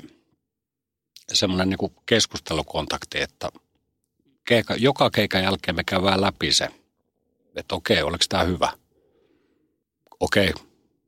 semmoinen 1.33 1.69
niin 1.69 1.91
keskustelukontakti, 2.05 3.21
että 3.21 3.49
keika, 4.47 4.75
joka 4.75 5.09
keikan 5.09 5.43
jälkeen 5.43 5.75
me 5.75 5.83
käydään 5.83 6.21
läpi 6.21 6.53
se, 6.53 6.67
että 7.55 7.75
okei, 7.75 8.01
oliko 8.01 8.23
tämä 8.29 8.43
hyvä. 8.43 8.82
Okei, 10.23 10.53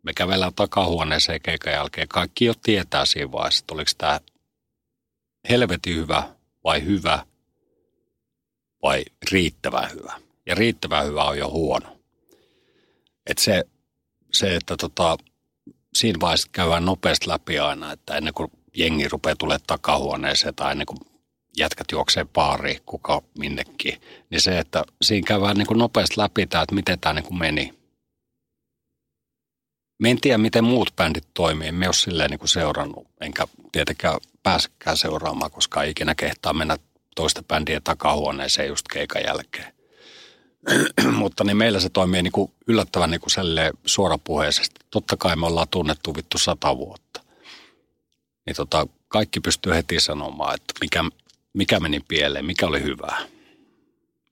me 0.03 0.13
kävellään 0.13 0.53
takahuoneeseen 0.53 1.41
keikan 1.41 1.73
jälkeen. 1.73 2.07
Kaikki 2.07 2.45
jo 2.45 2.53
tietää 2.63 3.05
siinä 3.05 3.31
vaiheessa, 3.31 3.59
että 3.59 3.73
oliko 3.73 3.91
tämä 3.97 4.19
helvetin 5.49 5.95
hyvä 5.95 6.35
vai 6.63 6.85
hyvä 6.85 7.25
vai 8.83 9.05
riittävän 9.31 9.91
hyvä. 9.91 10.13
Ja 10.45 10.55
riittävän 10.55 11.05
hyvä 11.05 11.23
on 11.23 11.37
jo 11.37 11.49
huono. 11.49 11.97
Et 13.27 13.37
se, 13.37 13.63
se, 14.33 14.55
että 14.55 14.77
tota, 14.77 15.17
siinä 15.93 16.19
vaiheessa 16.19 16.49
käydään 16.51 16.85
nopeasti 16.85 17.29
läpi 17.29 17.59
aina, 17.59 17.91
että 17.91 18.17
ennen 18.17 18.33
kuin 18.33 18.51
jengi 18.77 19.07
rupeaa 19.07 19.35
tulee 19.35 19.57
takahuoneeseen 19.67 20.55
tai 20.55 20.71
ennen 20.71 20.87
kuin 20.87 20.99
jätkät 21.57 21.87
juoksee 21.91 22.25
baariin, 22.25 22.81
kuka 22.85 23.21
minnekin, 23.37 24.01
niin 24.29 24.41
se, 24.41 24.59
että 24.59 24.83
siinä 25.01 25.27
käydään 25.27 25.57
niin 25.57 25.67
kuin 25.67 25.79
nopeasti 25.79 26.15
läpi 26.17 26.47
tämä, 26.47 26.63
että 26.63 26.75
miten 26.75 26.99
tämä 26.99 27.13
niin 27.13 27.25
kuin 27.25 27.39
meni. 27.39 27.84
Me 29.99 30.11
en 30.11 30.21
tiedä, 30.21 30.37
miten 30.37 30.63
muut 30.63 30.95
bändit 30.95 31.27
toimii. 31.33 31.71
Me 31.71 31.87
ole 31.87 31.93
silleen 31.93 32.29
niin 32.29 32.39
kuin 32.39 32.49
seurannut, 32.49 33.07
enkä 33.21 33.47
tietenkään 33.71 34.19
pääsekään 34.43 34.97
seuraamaan, 34.97 35.51
koska 35.51 35.83
ei 35.83 35.91
ikinä 35.91 36.15
kehtaa 36.15 36.53
mennä 36.53 36.77
toista 37.15 37.43
bändiä 37.43 37.81
takahuoneeseen 37.83 38.67
just 38.67 38.85
keikan 38.93 39.23
jälkeen. 39.23 39.73
Mutta 41.21 41.43
niin 41.43 41.57
meillä 41.57 41.79
se 41.79 41.89
toimii 41.89 42.23
niin 42.23 42.31
kuin 42.31 42.51
yllättävän 42.67 43.11
niin 43.11 43.21
kuin 43.21 43.31
suorapuheisesti. 43.85 44.79
Totta 44.91 45.17
kai 45.17 45.35
me 45.35 45.45
ollaan 45.45 45.67
tunnettu 45.71 46.15
vittu 46.15 46.37
sata 46.37 46.77
vuotta. 46.77 47.21
Niin 48.45 48.55
tota, 48.55 48.87
kaikki 49.07 49.39
pystyy 49.39 49.73
heti 49.73 49.99
sanomaan, 49.99 50.55
että 50.55 50.73
mikä, 50.81 51.03
mikä 51.53 51.79
meni 51.79 51.99
pieleen, 52.07 52.45
mikä 52.45 52.67
oli 52.67 52.83
hyvää. 52.83 53.25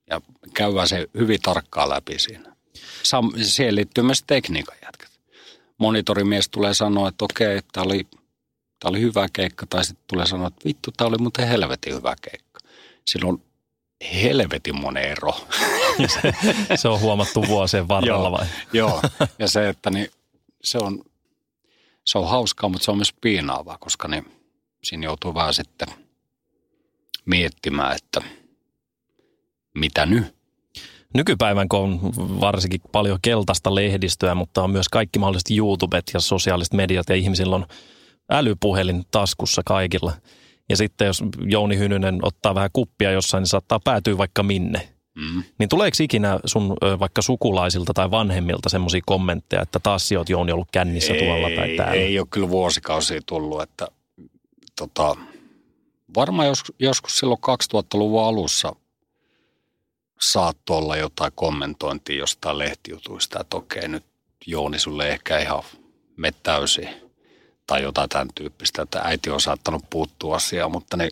Ja 0.09 0.21
käydään 0.53 0.87
se 0.87 1.07
hyvin 1.17 1.41
tarkkaan 1.41 1.89
läpi 1.89 2.19
siinä. 2.19 2.55
Sam- 3.03 3.43
siihen 3.43 3.75
liittyy 3.75 4.03
myös 4.03 4.23
tekniikan 4.27 4.77
jätkät. 4.85 5.12
Monitorimies 5.77 6.49
tulee 6.49 6.73
sanoa, 6.73 7.09
että 7.09 7.25
okei, 7.25 7.59
tämä 7.71 7.83
oli, 7.85 8.07
tämä 8.79 8.89
oli 8.89 9.01
hyvä 9.01 9.27
keikka, 9.33 9.65
tai 9.69 9.85
sitten 9.85 10.05
tulee 10.07 10.25
sanoa, 10.25 10.47
että 10.47 10.65
vittu, 10.65 10.91
tämä 10.91 11.07
oli 11.07 11.17
muuten 11.17 11.47
helvetin 11.47 11.95
hyvä 11.95 12.15
keikka. 12.21 12.59
Silloin 13.05 13.43
helvetin 14.13 14.81
monen 14.81 15.03
ero. 15.03 15.47
se, 16.21 16.33
se 16.75 16.87
on 16.87 16.99
huomattu 16.99 17.47
vuosien 17.47 17.87
varrella 17.87 18.31
vai? 18.31 18.45
joo, 18.73 19.01
ja 19.39 19.47
se, 19.47 19.69
että 19.69 19.89
niin, 19.89 20.07
se, 20.63 20.77
on, 20.77 21.03
se 22.05 22.17
on 22.17 22.29
hauskaa, 22.29 22.69
mutta 22.69 22.85
se 22.85 22.91
on 22.91 22.97
myös 22.97 23.13
piinaavaa, 23.21 23.77
koska 23.77 24.07
niin, 24.07 24.25
siinä 24.83 25.05
joutuu 25.05 25.33
vähän 25.33 25.53
sitten 25.53 25.87
miettimään, 27.25 27.95
että 27.95 28.21
mitä 29.73 30.05
nyt. 30.05 30.42
Nykypäivän, 31.13 31.69
kun 31.69 31.79
on 31.79 31.99
varsinkin 32.41 32.81
paljon 32.91 33.19
keltaista 33.21 33.75
lehdistöä, 33.75 34.35
mutta 34.35 34.63
on 34.63 34.71
myös 34.71 34.89
kaikki 34.89 35.19
mahdolliset 35.19 35.57
YouTubet 35.57 36.03
ja 36.13 36.19
sosiaaliset 36.19 36.73
mediat 36.73 37.09
ja 37.09 37.15
ihmisillä 37.15 37.55
on 37.55 37.65
älypuhelin 38.29 39.03
taskussa 39.11 39.61
kaikilla– 39.65 40.13
ja 40.69 40.77
sitten 40.77 41.05
jos 41.05 41.23
Jouni 41.41 41.77
Hynynen 41.77 42.19
ottaa 42.21 42.55
vähän 42.55 42.69
kuppia 42.73 43.11
jossain, 43.11 43.41
niin 43.41 43.47
saattaa 43.47 43.79
päätyä 43.83 44.17
vaikka 44.17 44.43
minne. 44.43 44.89
Mm. 45.15 45.43
Niin 45.59 45.69
tuleeko 45.69 45.97
ikinä 46.01 46.39
sun 46.45 46.77
vaikka 46.99 47.21
sukulaisilta 47.21 47.93
tai 47.93 48.11
vanhemmilta 48.11 48.69
semmoisia 48.69 49.01
kommentteja, 49.05 49.61
että 49.61 49.79
taas 49.79 50.11
oot 50.17 50.29
Jouni 50.29 50.51
ollut 50.51 50.67
kännissä 50.71 51.13
ei, 51.13 51.25
tuolla 51.25 51.47
tai 51.55 51.69
täällä? 51.77 51.93
Ei 51.93 52.19
ole 52.19 52.27
kyllä 52.29 52.49
vuosikausia 52.49 53.21
tullut, 53.25 53.61
että 53.61 53.87
tota, 54.77 55.15
varmaan 56.15 56.47
jos, 56.47 56.63
joskus 56.79 57.19
silloin 57.19 57.39
2000-luvun 57.73 58.23
alussa 58.23 58.75
saattoi 60.31 60.77
olla 60.77 60.97
jotain 60.97 61.31
kommentointia 61.35 62.19
jostain 62.19 62.57
lehtijutuista, 62.57 63.41
että 63.41 63.57
okei 63.57 63.87
nyt 63.87 64.05
Jouni 64.45 64.79
sulle 64.79 65.09
ehkä 65.09 65.39
ihan 65.39 65.63
me 66.17 66.33
täysin 66.43 66.89
tai 67.67 67.83
jotain 67.83 68.09
tämän 68.09 68.27
tyyppistä, 68.35 68.81
että 68.81 68.99
äiti 68.99 69.29
on 69.29 69.41
saattanut 69.41 69.89
puuttua 69.89 70.35
asiaan, 70.35 70.71
mutta 70.71 70.97
niin 70.97 71.11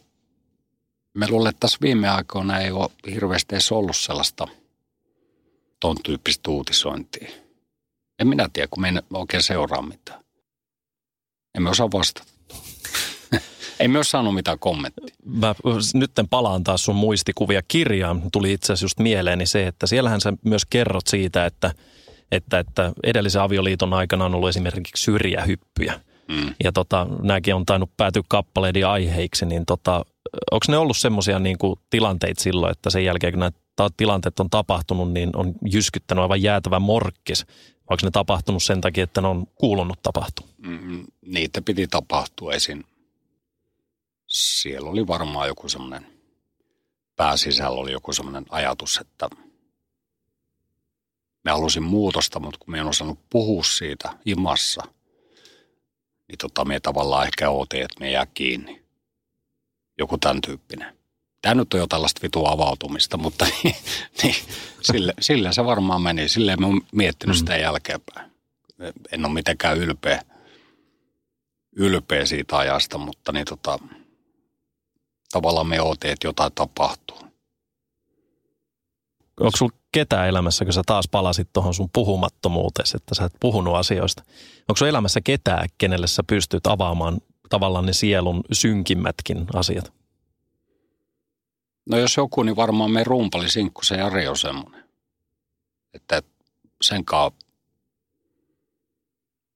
me 1.13 1.27
luulen, 1.29 1.49
että 1.49 1.59
tässä 1.59 1.77
viime 1.81 2.09
aikoina 2.09 2.59
ei 2.59 2.71
ole 2.71 2.89
hirveästi 3.13 3.55
edes 3.55 3.71
ollut 3.71 3.97
sellaista 3.97 4.47
ton 5.79 5.97
tyyppistä 6.03 6.51
uutisointia. 6.51 7.31
En 8.19 8.27
minä 8.27 8.49
tiedä, 8.53 8.67
kun 8.71 8.81
me 8.81 8.89
ei 8.89 8.95
oikein 9.13 9.43
seuraa 9.43 9.81
mitään. 9.81 10.23
Emme 11.55 11.69
osaa 11.69 11.91
vastata. 11.91 12.30
Ei 13.81 13.95
ole 13.95 14.03
saanut 14.03 14.35
mitään 14.35 14.59
kommenttia. 14.59 15.15
Mä 15.25 15.55
nyt 15.93 16.11
palaan 16.29 16.63
taas 16.63 16.85
sun 16.85 16.95
muistikuvia 16.95 17.61
kirjaan. 17.67 18.21
Tuli 18.31 18.53
itse 18.53 18.65
asiassa 18.65 18.85
just 18.85 18.99
mieleeni 18.99 19.45
se, 19.45 19.67
että 19.67 19.87
siellähän 19.87 20.21
sä 20.21 20.33
myös 20.45 20.65
kerrot 20.65 21.07
siitä, 21.07 21.45
että, 21.45 21.71
että, 22.31 22.59
että 22.59 22.91
edellisen 23.03 23.41
avioliiton 23.41 23.93
aikana 23.93 24.25
on 24.25 24.35
ollut 24.35 24.49
esimerkiksi 24.49 25.03
syrjähyppyjä– 25.03 25.99
Mm. 26.31 26.53
Ja 26.63 26.71
tota, 26.71 27.07
nämäkin 27.21 27.55
on 27.55 27.65
tainnut 27.65 27.97
päätyä 27.97 28.21
kappaleiden 28.27 28.87
aiheiksi, 28.87 29.45
niin 29.45 29.65
tota, 29.65 30.05
onko 30.51 30.65
ne 30.67 30.77
ollut 30.77 30.97
semmoisia 30.97 31.39
niin 31.39 31.57
tilanteita 31.89 32.41
silloin, 32.41 32.71
että 32.71 32.89
sen 32.89 33.05
jälkeen 33.05 33.33
kun 33.33 33.39
nämä 33.39 33.89
tilanteet 33.97 34.39
on 34.39 34.49
tapahtunut, 34.49 35.13
niin 35.13 35.29
on 35.35 35.53
jyskyttänyt 35.71 36.21
aivan 36.21 36.41
jäätävä 36.41 36.79
morkkis? 36.79 37.45
Onko 37.89 37.99
ne 38.03 38.11
tapahtunut 38.11 38.63
sen 38.63 38.81
takia, 38.81 39.03
että 39.03 39.21
ne 39.21 39.27
on 39.27 39.47
kuulunut 39.55 40.01
tapahtua? 40.03 40.47
Mm, 40.57 41.05
niitä 41.25 41.61
piti 41.61 41.87
tapahtua 41.87 42.53
esin. 42.53 42.83
Siellä 44.31 44.89
oli 44.89 45.07
varmaan 45.07 45.47
joku 45.47 45.69
semmoinen, 45.69 46.07
pääsisällä 47.15 47.79
oli 47.79 47.91
joku 47.91 48.13
semmoinen 48.13 48.45
ajatus, 48.49 48.97
että 48.97 49.29
me 51.43 51.51
halusin 51.51 51.83
muutosta, 51.83 52.39
mutta 52.39 52.57
kun 52.59 52.71
me 52.71 52.79
en 52.79 52.87
osannut 52.87 53.19
puhua 53.29 53.63
siitä 53.63 54.17
imassa– 54.25 54.83
niin 56.31 56.37
tota, 56.37 56.65
me 56.65 56.79
tavallaan 56.79 57.25
ehkä 57.25 57.49
ootin, 57.49 57.81
että 57.81 57.99
me 57.99 58.11
jää 58.11 58.25
kiinni. 58.25 58.83
Joku 59.97 60.17
tämän 60.17 60.41
tyyppinen. 60.41 60.97
Tämä 61.41 61.55
nyt 61.55 61.73
on 61.73 61.79
jo 61.79 61.87
tällaista 61.87 62.21
vitua 62.23 62.51
avautumista, 62.51 63.17
mutta 63.17 63.45
niin, 63.63 63.75
niin, 64.23 64.35
sille, 64.81 65.13
sille 65.19 65.53
se 65.53 65.65
varmaan 65.65 66.01
meni. 66.01 66.29
Silleen 66.29 66.61
me 66.61 66.65
oon 66.65 66.81
miettinyt 66.91 67.35
mm. 67.35 67.39
sitä 67.39 67.57
jälkeenpäin. 67.57 68.31
En 69.11 69.25
ole 69.25 69.33
mitenkään 69.33 69.77
ylpeä, 69.77 70.21
ylpeä 71.75 72.25
siitä 72.25 72.57
ajasta, 72.57 72.97
mutta 72.97 73.31
niin 73.31 73.45
tota, 73.45 73.79
tavallaan 75.31 75.67
me 75.67 75.81
ootin, 75.81 76.11
että 76.11 76.27
jotain 76.27 76.51
tapahtuu. 76.55 77.17
Onko 79.39 79.57
sulla 79.57 79.77
ketään 79.91 80.27
elämässä, 80.27 80.65
kun 80.65 80.73
sä 80.73 80.81
taas 80.85 81.07
palasit 81.11 81.49
tuohon 81.53 81.73
sun 81.73 81.89
puhumattomuuteen, 81.93 82.85
että 82.95 83.15
sä 83.15 83.25
et 83.25 83.33
puhunut 83.39 83.75
asioista. 83.75 84.23
Onko 84.59 84.77
sun 84.77 84.87
elämässä 84.87 85.21
ketään, 85.21 85.69
kenelle 85.77 86.07
sä 86.07 86.23
pystyt 86.27 86.67
avaamaan 86.67 87.21
tavallaan 87.49 87.85
ne 87.85 87.93
sielun 87.93 88.43
synkimmätkin 88.51 89.45
asiat? 89.53 89.93
No 91.89 91.97
jos 91.97 92.17
joku, 92.17 92.43
niin 92.43 92.55
varmaan 92.55 92.91
me 92.91 93.03
rumpali 93.03 93.49
sinkku 93.49 93.83
se 93.83 93.95
Jari 93.95 94.27
on 94.27 94.37
semmoinen. 94.37 94.89
Että 95.93 96.21
sen 96.81 97.03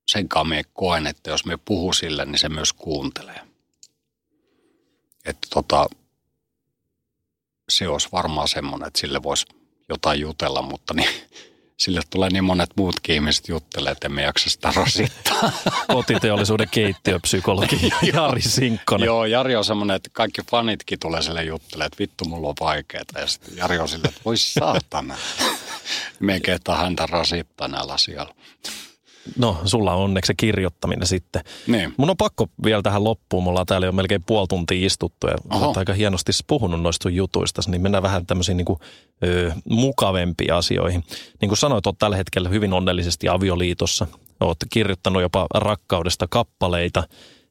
senkaan 0.07 0.47
me 0.47 0.61
koen, 0.73 1.07
että 1.07 1.29
jos 1.29 1.45
me 1.45 1.57
puhu 1.57 1.93
sille, 1.93 2.25
niin 2.25 2.39
se 2.39 2.49
myös 2.49 2.73
kuuntelee. 2.73 3.54
Tota, 5.55 5.85
se 7.69 7.87
olisi 7.87 8.07
varmaan 8.11 8.47
semmoinen, 8.47 8.87
että 8.87 8.99
sille 8.99 9.23
voisi 9.23 9.45
jotain 9.89 10.19
jutella, 10.19 10.61
mutta 10.61 10.93
niin, 10.93 11.09
sille 11.77 12.01
tulee 12.09 12.29
niin 12.29 12.43
monet 12.43 12.69
muutkin 12.77 13.15
ihmiset 13.15 13.47
juttelee, 13.47 13.91
että 13.91 14.07
emme 14.07 14.21
jaksa 14.21 14.49
sitä 14.49 14.73
rasittaa. 14.75 15.51
Kotiteollisuuden 15.93 16.69
keittiöpsykologi 16.71 17.89
Jari 18.13 18.41
Sinkkonen. 18.41 19.05
Joo, 19.05 19.25
Jari 19.25 19.55
on 19.55 19.65
semmoinen, 19.65 19.95
että 19.95 20.09
kaikki 20.13 20.41
fanitkin 20.51 20.99
tulee 20.99 21.21
sille 21.21 21.43
juttelemaan, 21.43 21.87
että 21.87 21.99
vittu 21.99 22.25
mulla 22.25 22.47
on 22.47 22.55
vaikeaa. 22.59 23.03
Ja 23.15 23.27
sitten 23.27 23.57
Jari 23.57 23.79
on 23.79 23.87
silleen, 23.87 24.09
että 24.09 24.21
voi 24.25 24.37
saatana. 24.37 25.17
Me 26.19 26.33
ei 26.33 26.75
häntä 26.77 27.05
rasittaa 27.05 27.67
näillä 27.67 27.93
asioilla. 27.93 28.35
No, 29.37 29.57
sulla 29.65 29.93
on 29.93 30.03
onneksi 30.03 30.27
se 30.27 30.33
kirjoittaminen 30.33 31.07
sitten. 31.07 31.41
Niin. 31.67 31.93
Mun 31.97 32.09
on 32.09 32.17
pakko 32.17 32.47
vielä 32.63 32.81
tähän 32.81 33.03
loppuun. 33.03 33.43
Mulla 33.43 33.59
on 33.59 33.65
täällä 33.65 33.87
jo 33.87 33.91
melkein 33.91 34.23
puoli 34.23 34.47
tuntia 34.47 34.85
istuttu 34.85 35.27
ja 35.27 35.35
olet 35.49 35.77
aika 35.77 35.93
hienosti 35.93 36.31
puhunut 36.47 36.81
noista 36.81 37.09
jutuista, 37.09 37.61
niin 37.67 37.81
mennään 37.81 38.03
vähän 38.03 38.25
tämmöisiin 38.25 38.57
niin 38.57 38.65
kuin, 38.65 38.79
ö, 39.23 39.51
mukavempiin 39.69 40.53
asioihin. 40.53 41.03
Niin 41.41 41.49
kuin 41.49 41.57
sanoit, 41.57 41.87
olet 41.87 41.97
tällä 41.99 42.15
hetkellä 42.15 42.49
hyvin 42.49 42.73
onnellisesti 42.73 43.29
avioliitossa. 43.29 44.07
Olet 44.39 44.57
kirjoittanut 44.69 45.21
jopa 45.21 45.47
rakkaudesta 45.53 46.27
kappaleita 46.29 47.03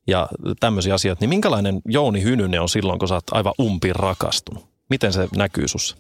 ja 0.07 0.29
tämmöisiä 0.61 0.95
asioita. 0.95 1.21
Niin 1.21 1.29
minkälainen 1.29 1.81
Jouni 1.89 2.23
Hynynen 2.23 2.61
on 2.61 2.69
silloin, 2.69 2.99
kun 2.99 3.09
sä 3.09 3.15
oot 3.15 3.25
aivan 3.33 3.55
umpiin 3.61 3.97
rakastunut? 3.97 4.65
Miten 4.91 5.13
se 5.13 5.29
näkyy 5.37 5.69
sussa? 5.69 5.97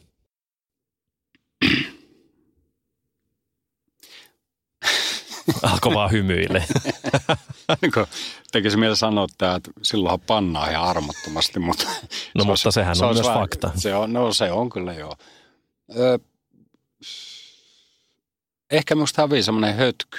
Alkoi 5.62 5.94
vaan 5.94 6.10
hymyille. 6.10 6.64
Tekisi 8.52 8.76
mieltä 8.76 8.96
sanoa, 8.96 9.26
että 9.30 9.60
silloinhan 9.82 10.20
pannaa 10.20 10.70
ihan 10.70 10.84
armottomasti, 10.84 11.60
mutta... 11.60 11.84
No 11.84 11.90
se 12.42 12.46
mutta 12.46 12.50
olisi, 12.50 12.70
sehän 12.70 12.96
se 12.96 13.04
on 13.04 13.14
myös 13.14 13.26
vähän, 13.26 13.40
fakta. 13.40 13.70
Se 13.76 13.94
on, 13.94 14.12
no 14.12 14.32
se 14.32 14.52
on 14.52 14.70
kyllä 14.70 14.92
joo. 14.92 15.16
Ö, 15.96 16.18
ehkä 18.70 18.94
minusta 18.94 19.22
hävii 19.22 19.42
semmoinen 19.42 19.74
hötky. 19.74 20.18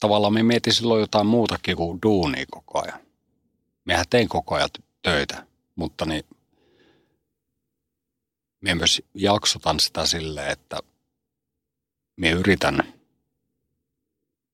Tavallaan 0.00 0.32
me 0.32 0.42
mietin 0.42 0.72
silloin 0.72 1.00
jotain 1.00 1.26
muutakin 1.26 1.76
kuin 1.76 1.98
duunia 2.02 2.44
koko 2.50 2.82
ajan. 2.84 3.00
Mehän 3.84 4.04
tein 4.10 4.28
koko 4.28 4.54
ajan 4.54 4.68
töitä, 5.02 5.46
mutta 5.76 6.04
niin 6.04 6.24
me 8.60 8.74
myös 8.74 9.02
jaksotan 9.14 9.80
sitä 9.80 10.06
silleen, 10.06 10.50
että 10.50 10.78
me 12.16 12.30
yritän 12.30 12.94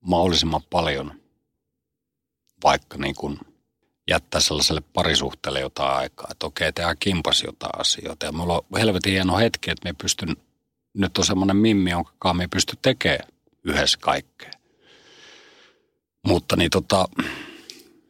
mahdollisimman 0.01 0.63
paljon 0.71 1.23
vaikka 2.65 2.99
niin 2.99 3.15
kuin 3.15 3.39
jättää 4.11 4.41
sellaiselle 4.41 4.83
parisuhteelle 4.93 5.61
jotain 5.61 5.97
aikaa, 5.97 6.29
että 6.31 6.47
okei, 6.47 6.73
tehdään 6.73 6.97
kimpas 7.01 7.43
jotain 7.43 7.81
asioita. 7.81 8.27
Ja 8.27 8.33
mulla 8.33 8.55
on 8.55 8.81
helvetin 8.81 9.13
hieno 9.13 9.39
hetki, 9.39 9.71
että 9.71 9.89
me 9.89 9.95
pystyn, 10.03 10.37
nyt 10.95 11.19
on 11.19 11.25
semmoinen 11.25 11.57
mimmi, 11.57 11.91
jonka 11.91 12.35
me 12.35 12.49
pysty 12.49 12.79
tekemään 12.83 13.29
yhdessä 13.65 13.99
kaikkea. 14.01 14.51
Mutta 16.27 16.57
niin 16.57 16.71
tota, 16.71 17.09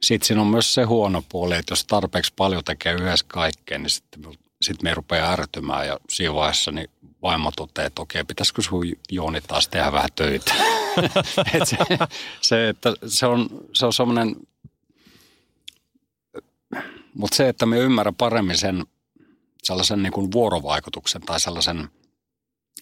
sitten 0.03 0.27
siinä 0.27 0.41
on 0.41 0.47
myös 0.47 0.75
se 0.75 0.83
huono 0.83 1.23
puoli, 1.29 1.57
että 1.57 1.73
jos 1.73 1.85
tarpeeksi 1.85 2.33
paljon 2.37 2.65
tekee 2.65 2.93
yhdessä 2.93 3.27
kaikkea, 3.29 3.79
niin 3.79 3.91
sitten 3.91 4.23
sit 4.63 4.83
me 4.83 4.95
rupeaa 4.95 5.33
ärtymään 5.33 5.87
ja 5.87 5.99
siinä 6.11 6.35
vaiheessa 6.35 6.73
niin 6.73 6.91
vaimo 7.23 7.53
toteaa, 7.57 7.87
että 7.87 8.03
okei, 8.03 8.25
pitäisikö 8.25 8.63
sun 8.63 8.85
Jooni 9.11 9.41
taas 9.41 9.69
tehdä 9.69 9.93
vähän 9.93 10.11
töitä. 10.15 10.55
Et 11.55 11.69
se, 11.69 11.77
se, 12.41 12.69
että 12.69 12.95
se 13.07 13.27
on, 13.27 13.49
se 13.73 13.87
on 13.87 13.93
semmoinen, 13.93 14.37
mutta 17.15 17.37
se, 17.37 17.49
että 17.49 17.67
me 17.67 17.79
ymmärrä 17.79 18.13
paremmin 18.19 18.59
sen 18.59 18.87
sellaisen 19.63 20.03
niin 20.03 20.13
kuin 20.13 20.33
vuorovaikutuksen 20.33 21.23
tai 21.23 21.41
sellaisen, 21.41 21.89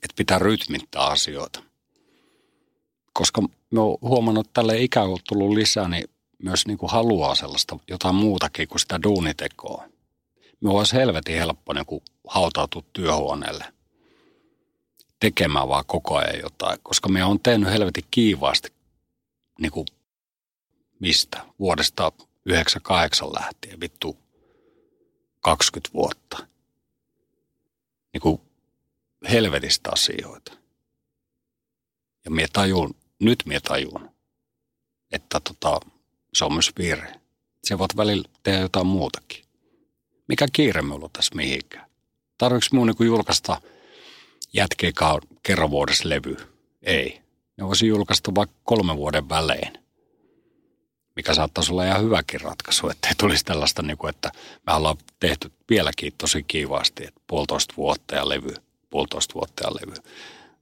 että 0.03 0.17
pitää 0.17 0.39
rytmittää 0.39 1.03
asioita. 1.03 1.63
Koska 3.13 3.43
me 3.71 3.81
on 3.81 3.99
huomannut, 4.03 4.47
että 4.47 4.55
tälle 4.55 4.79
ikään 4.79 5.09
kuin 5.09 5.21
tullut 5.29 5.55
lisää, 5.55 5.89
niin 5.89 6.05
myös 6.43 6.67
niin 6.67 6.79
kuin 6.79 6.93
haluaa 6.93 7.35
sellaista 7.35 7.79
jotain 7.89 8.15
muutakin 8.15 8.69
kuin 8.69 8.81
sitä 8.81 9.03
duunitekoa. 9.03 9.85
Me 10.61 10.71
olisi 10.71 10.97
helvetin 10.97 11.39
helppo 11.39 11.73
niin 11.73 11.87
kuin 11.87 12.03
hautautua 12.29 12.83
työhuoneelle 12.93 13.65
tekemään 15.21 15.69
vaan 15.69 15.85
koko 15.87 16.17
ajan 16.17 16.41
jotain, 16.43 16.79
koska 16.83 17.09
me 17.09 17.25
on 17.25 17.41
tehnyt 17.41 17.71
helvetin 17.71 18.05
kiivaasti 18.11 18.73
niin 19.59 19.73
kuin 19.73 19.87
mistä? 21.01 21.45
Vuodesta 21.59 22.13
98 22.47 23.29
lähtien, 23.33 23.81
vittu 23.81 24.17
20 25.41 25.93
vuotta. 25.95 26.47
Niin 28.13 28.21
kuin 28.21 28.41
helvetistä 29.31 29.91
asioita. 29.93 30.53
Ja 32.25 32.31
minä 32.31 32.49
tajun, 32.53 32.97
nyt 33.19 33.43
minä 33.47 33.61
tajun, 33.61 34.11
että 35.13 35.41
tota, 35.41 35.81
se 36.35 36.45
on 36.45 36.53
myös 36.53 36.73
virhe. 36.79 37.21
Se 37.65 37.79
voit 37.79 37.97
välillä 37.97 38.29
tehdä 38.43 38.59
jotain 38.61 38.87
muutakin. 38.87 39.45
Mikä 40.29 40.47
kiire 40.53 40.83
minulla 40.83 41.05
on 41.05 41.11
tässä 41.13 41.35
mihinkään? 41.35 41.91
Tarvitsetko 42.39 42.75
minun 42.77 42.87
niin 42.87 43.07
julkaista 43.07 43.61
jätkeikaa 44.53 45.19
kerran 45.43 45.71
vuodessa 45.71 46.09
levy? 46.09 46.37
Ei. 46.83 47.21
Ne 47.57 47.67
voisi 47.67 47.87
julkaista 47.87 48.35
vaikka 48.35 48.57
kolmen 48.65 48.97
vuoden 48.97 49.29
välein. 49.29 49.73
Mikä 51.17 51.35
saattaisi 51.35 51.73
olla 51.73 51.85
ihan 51.85 52.03
hyväkin 52.03 52.41
ratkaisu, 52.41 52.89
että 52.89 53.09
ei 53.09 53.15
tulisi 53.15 53.45
tällaista, 53.45 53.83
niin 53.83 53.99
kuin, 53.99 54.11
että 54.11 54.33
me 54.67 54.73
ollaan 54.73 54.97
tehty 55.21 55.53
vieläkin 55.71 56.13
tosi 56.19 56.43
kiivaasti, 56.43 57.05
että 57.07 57.21
puolitoista 57.27 57.75
vuotta 57.77 58.15
ja 58.15 58.29
levy, 58.29 58.55
puolitoista 58.91 59.35
vuotta 59.35 59.67
ja 59.67 59.75
levy. 59.75 59.95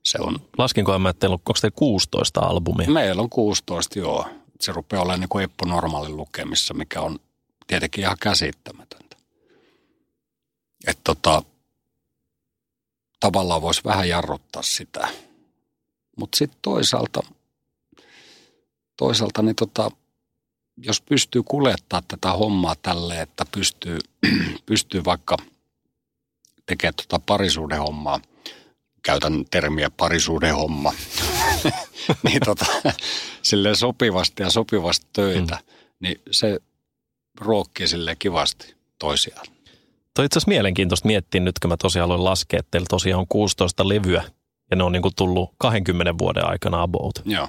Se 0.02 0.18
on... 0.20 0.38
Laskinko 0.58 0.98
mä, 0.98 1.08
että 1.08 1.20
teillä 1.20 1.34
on, 1.34 1.40
onko 1.46 1.58
teillä 1.60 1.74
16 1.76 2.40
albumia? 2.40 2.90
Meillä 2.90 3.22
on 3.22 3.30
16, 3.30 3.98
joo 3.98 4.26
se 4.60 4.72
rupeaa 4.72 5.02
olemaan 5.02 5.20
niin 5.20 5.28
kuin 5.28 5.44
Eppo 5.44 5.66
normaalin 5.66 6.16
lukemissa, 6.16 6.74
mikä 6.74 7.00
on 7.00 7.18
tietenkin 7.66 8.04
ihan 8.04 8.16
käsittämätöntä. 8.20 9.16
Että 10.86 11.00
tota, 11.04 11.42
tavallaan 13.20 13.62
voisi 13.62 13.84
vähän 13.84 14.08
jarruttaa 14.08 14.62
sitä. 14.62 15.08
Mutta 16.16 16.38
sitten 16.38 16.58
toisaalta, 16.62 17.20
toisaalta 18.96 19.42
niin 19.42 19.56
tota, 19.56 19.90
jos 20.76 21.00
pystyy 21.00 21.42
kuljettaa 21.42 22.02
tätä 22.08 22.32
hommaa 22.32 22.74
tälle, 22.82 23.20
että 23.20 23.44
pystyy, 23.52 23.98
pystyy 24.66 25.04
vaikka 25.04 25.36
tekemään 26.66 26.94
tota 26.94 27.20
parisuuden 27.26 27.78
hommaa, 27.78 28.20
käytän 29.02 29.44
termiä 29.50 29.90
parisuuden 29.90 30.54
homma, 30.54 30.92
niin 32.24 32.40
tota, 32.44 32.66
silleen 33.42 33.76
sopivasti 33.76 34.42
ja 34.42 34.50
sopivasti 34.50 35.06
töitä, 35.12 35.54
mm. 35.54 35.72
niin 36.00 36.22
se 36.30 36.60
ruokkii 37.40 37.88
sille 37.88 38.16
kivasti 38.16 38.76
toisiaan. 38.98 39.46
Toi 40.18 40.26
itse 40.26 40.38
asiassa 40.38 40.48
mielenkiintoista 40.48 41.06
miettiä 41.06 41.40
nyt, 41.40 41.58
kun 41.58 41.68
mä 41.68 41.76
tosiaan 41.76 42.04
aloin 42.04 42.24
laskea, 42.24 42.58
että 42.60 42.70
teillä 42.70 42.86
tosiaan 42.90 43.20
on 43.20 43.26
16 43.28 43.88
levyä 43.88 44.24
ja 44.70 44.76
ne 44.76 44.84
on 44.84 44.92
niin 44.92 45.02
kuin 45.02 45.14
tullut 45.16 45.50
20 45.58 46.18
vuoden 46.18 46.48
aikana 46.48 46.82
about. 46.82 47.22
Joo. 47.24 47.48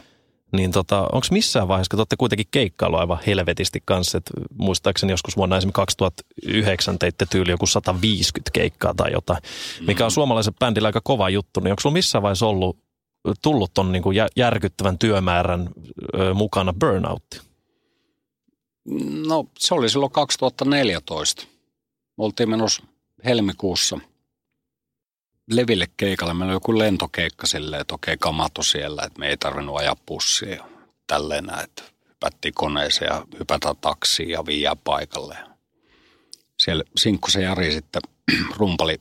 Niin 0.51 0.71
tota, 0.71 1.01
onko 1.01 1.27
missään 1.31 1.67
vaiheessa, 1.67 1.89
kun 1.89 1.97
te 1.97 2.01
olette 2.01 2.15
kuitenkin 2.15 2.45
keikkailu 2.51 2.95
aivan 2.95 3.19
helvetisti 3.27 3.81
kanssa, 3.85 4.17
että 4.17 4.31
muistaakseni 4.59 5.13
joskus 5.13 5.37
vuonna 5.37 5.57
esimerkiksi 5.57 5.75
2009 5.75 6.99
teitte 6.99 7.25
tyyli 7.29 7.51
joku 7.51 7.65
150 7.65 8.51
keikkaa 8.53 8.93
tai 8.93 9.11
jotain, 9.11 9.39
mikä 9.87 10.05
on 10.05 10.11
mm. 10.11 10.13
suomalaisen 10.13 10.53
bändillä 10.59 10.87
aika 10.87 11.01
kova 11.03 11.29
juttu, 11.29 11.59
niin 11.59 11.71
onko 11.71 11.81
sulla 11.81 11.93
missään 11.93 12.21
vaiheessa 12.21 12.47
ollut 12.47 12.77
tullut 13.41 13.73
ton 13.73 13.91
niin 13.91 14.03
kuin 14.03 14.17
järkyttävän 14.35 14.97
työmäärän 14.97 15.69
mukana 16.33 16.73
burnout? 16.73 17.23
No 19.27 19.45
se 19.59 19.73
oli 19.73 19.89
silloin 19.89 20.11
2014. 20.11 21.48
Me 22.19 22.25
oltiin 22.25 22.49
menossa 22.49 22.83
helmikuussa 23.25 23.99
leville 25.51 25.87
keikalle. 25.97 26.33
Meillä 26.33 26.51
oli 26.51 26.55
joku 26.55 26.77
lentokeikka 26.77 27.47
silleen, 27.47 27.81
että 27.81 27.95
okei 27.95 28.17
kamato 28.17 28.63
siellä, 28.63 29.03
että 29.03 29.19
me 29.19 29.27
ei 29.27 29.37
tarvinnut 29.37 29.77
ajaa 29.77 29.95
pussia 30.05 30.65
tälleen 31.07 31.43
näin, 31.43 31.63
että 31.63 31.83
hypättiin 32.09 32.53
koneeseen 32.53 33.09
ja 33.09 33.25
hypätään 33.39 33.75
taksiin 33.81 34.29
ja 34.29 34.45
viiää 34.45 34.75
paikalle. 34.75 35.37
Siellä 36.59 36.83
Sinkkosen 36.95 37.43
Jari 37.43 37.71
sitten 37.71 38.01
rumpali 38.57 38.99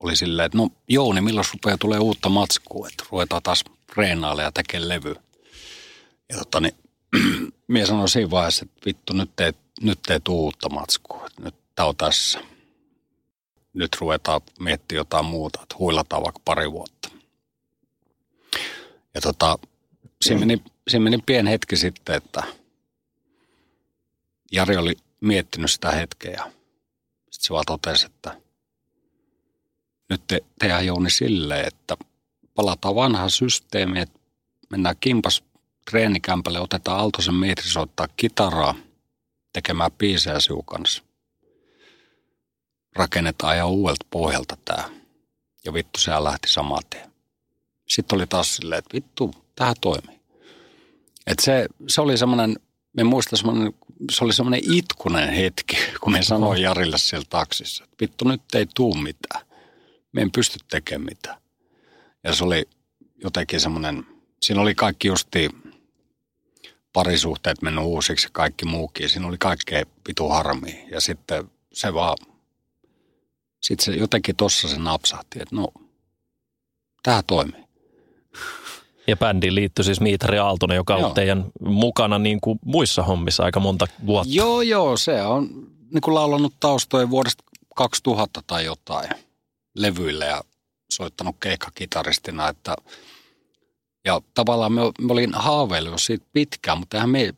oli 0.00 0.16
silleen, 0.16 0.46
että 0.46 0.58
no 0.58 0.68
Jouni, 0.88 1.20
milloin 1.20 1.46
rupeaa 1.52 1.78
tulee 1.78 1.98
uutta 1.98 2.28
matskua, 2.28 2.88
että 2.88 3.04
ruvetaan 3.10 3.42
taas 3.42 3.64
reenaille 3.96 4.42
ja 4.42 4.52
tekee 4.52 4.88
levy. 4.88 5.14
Ja 6.28 6.38
tota 6.38 6.60
niin, 6.60 6.74
mies 7.68 7.88
sanoi 7.88 8.08
siinä 8.08 8.30
vaiheessa, 8.30 8.64
että 8.64 8.86
vittu 8.86 9.12
nyt 9.12 9.40
ei, 9.40 9.52
nyt 9.80 9.98
ei 10.10 10.20
uutta 10.28 10.68
matskua, 10.68 11.26
että 11.26 11.42
nyt 11.42 11.63
tää 11.74 11.86
on 11.86 11.96
tässä. 11.96 12.40
Nyt 13.72 13.96
ruvetaan 14.00 14.40
miettimään 14.60 15.00
jotain 15.00 15.24
muuta, 15.24 15.62
että 15.62 15.74
huilataan 15.78 16.22
vaikka 16.22 16.40
pari 16.44 16.72
vuotta. 16.72 17.08
Ja 19.14 19.20
tota, 19.20 19.58
siinä 20.24 20.40
meni, 20.40 20.62
siinä 20.88 21.04
meni 21.04 21.18
pieni 21.26 21.50
hetki 21.50 21.76
sitten, 21.76 22.16
että 22.16 22.42
Jari 24.52 24.76
oli 24.76 24.96
miettinyt 25.20 25.70
sitä 25.70 25.90
hetkeä 25.90 26.52
sitten 27.34 27.46
se 27.46 27.54
vaan 27.54 27.64
totesi, 27.66 28.06
että 28.06 28.40
nyt 30.10 30.22
te, 30.26 30.40
tehdään 30.58 30.86
Jouni 30.86 31.10
silleen, 31.10 31.66
että 31.66 31.96
palataan 32.54 32.94
vanhaan 32.94 33.30
systeemiin, 33.30 34.02
että 34.02 34.18
mennään 34.70 34.96
kimpas 35.00 35.44
treenikämpälle, 35.90 36.60
otetaan 36.60 37.00
Aaltosen 37.00 37.34
metri 37.34 37.68
soittaa 37.68 38.08
kitaraa 38.16 38.74
tekemään 39.52 39.92
biisejä 39.92 40.40
sinun 40.40 40.64
kanssa. 40.64 41.02
Rakennetaan 42.94 43.56
ihan 43.56 43.70
uudelta 43.70 44.06
pohjalta 44.10 44.56
tämä. 44.64 44.90
Ja 45.64 45.72
vittu, 45.72 46.00
sehän 46.00 46.24
lähti 46.24 46.48
saman 46.48 46.82
tien. 46.90 47.12
Sitten 47.88 48.16
oli 48.16 48.26
taas 48.26 48.56
silleen, 48.56 48.78
että 48.78 48.94
vittu, 48.94 49.34
tähän 49.56 49.74
toimii. 49.80 50.20
Et 51.26 51.38
se, 51.38 51.66
se 51.88 52.00
oli 52.00 52.18
semmoinen, 52.18 52.56
me 52.92 53.04
muistan 53.04 53.36
semmoinen, 53.36 53.74
se 54.10 54.24
oli 54.24 54.32
semmoinen 54.32 54.72
itkunen 54.72 55.28
hetki, 55.28 55.76
kun 56.00 56.12
me 56.12 56.22
sanoin 56.22 56.62
Jarille 56.62 56.98
siellä 56.98 57.26
taksissa, 57.30 57.84
että 57.84 57.96
vittu, 58.00 58.28
nyt 58.28 58.54
ei 58.54 58.66
tuu 58.74 58.94
mitään 58.94 59.44
me 60.14 60.22
en 60.22 60.30
pysty 60.30 60.58
tekemään 60.70 61.04
mitään. 61.04 61.36
Ja 62.24 62.34
se 62.34 62.44
oli 62.44 62.68
jotenkin 63.24 63.60
semmoinen, 63.60 64.06
siinä 64.42 64.60
oli 64.60 64.74
kaikki 64.74 65.08
justi 65.08 65.50
parisuhteet 66.92 67.62
mennyt 67.62 67.84
uusiksi 67.84 68.26
ja 68.26 68.30
kaikki 68.32 68.64
muukin. 68.64 69.08
Siinä 69.08 69.26
oli 69.26 69.38
kaikkea 69.38 69.84
vitu 70.08 70.28
harmia. 70.28 70.88
Ja 70.90 71.00
sitten 71.00 71.50
se 71.72 71.94
vaan, 71.94 72.16
sitten 73.64 73.84
se 73.84 74.00
jotenkin 74.00 74.36
tossa 74.36 74.68
se 74.68 74.78
napsahti, 74.78 75.42
että 75.42 75.56
no, 75.56 75.68
tämä 77.02 77.22
toimii. 77.26 77.64
Ja 79.06 79.16
bändiin 79.16 79.54
liittyi 79.54 79.84
siis 79.84 80.00
Miitari 80.00 80.38
Aaltonen, 80.38 80.76
joka 80.76 80.96
on 80.96 81.14
teidän 81.14 81.44
mukana 81.60 82.18
niin 82.18 82.40
kuin 82.40 82.58
muissa 82.64 83.02
hommissa 83.02 83.42
aika 83.42 83.60
monta 83.60 83.86
vuotta. 84.06 84.34
Joo, 84.34 84.62
joo, 84.62 84.96
se 84.96 85.22
on 85.22 85.48
niin 85.92 86.00
kuin 86.00 86.14
laulanut 86.14 86.54
taustojen 86.60 87.10
vuodesta 87.10 87.44
2000 87.76 88.42
tai 88.46 88.64
jotain 88.64 89.10
levyille 89.74 90.24
ja 90.26 90.44
soittanut 90.90 91.36
keikkakitaristina, 91.40 92.48
että 92.48 92.76
ja 94.04 94.20
tavallaan 94.34 94.72
me, 94.72 94.80
me 95.00 95.12
olin 95.12 95.34
haaveillut 95.34 96.02
siitä 96.02 96.26
pitkään, 96.32 96.78
mutta 96.78 96.96
eihän 96.96 97.10
me 97.10 97.34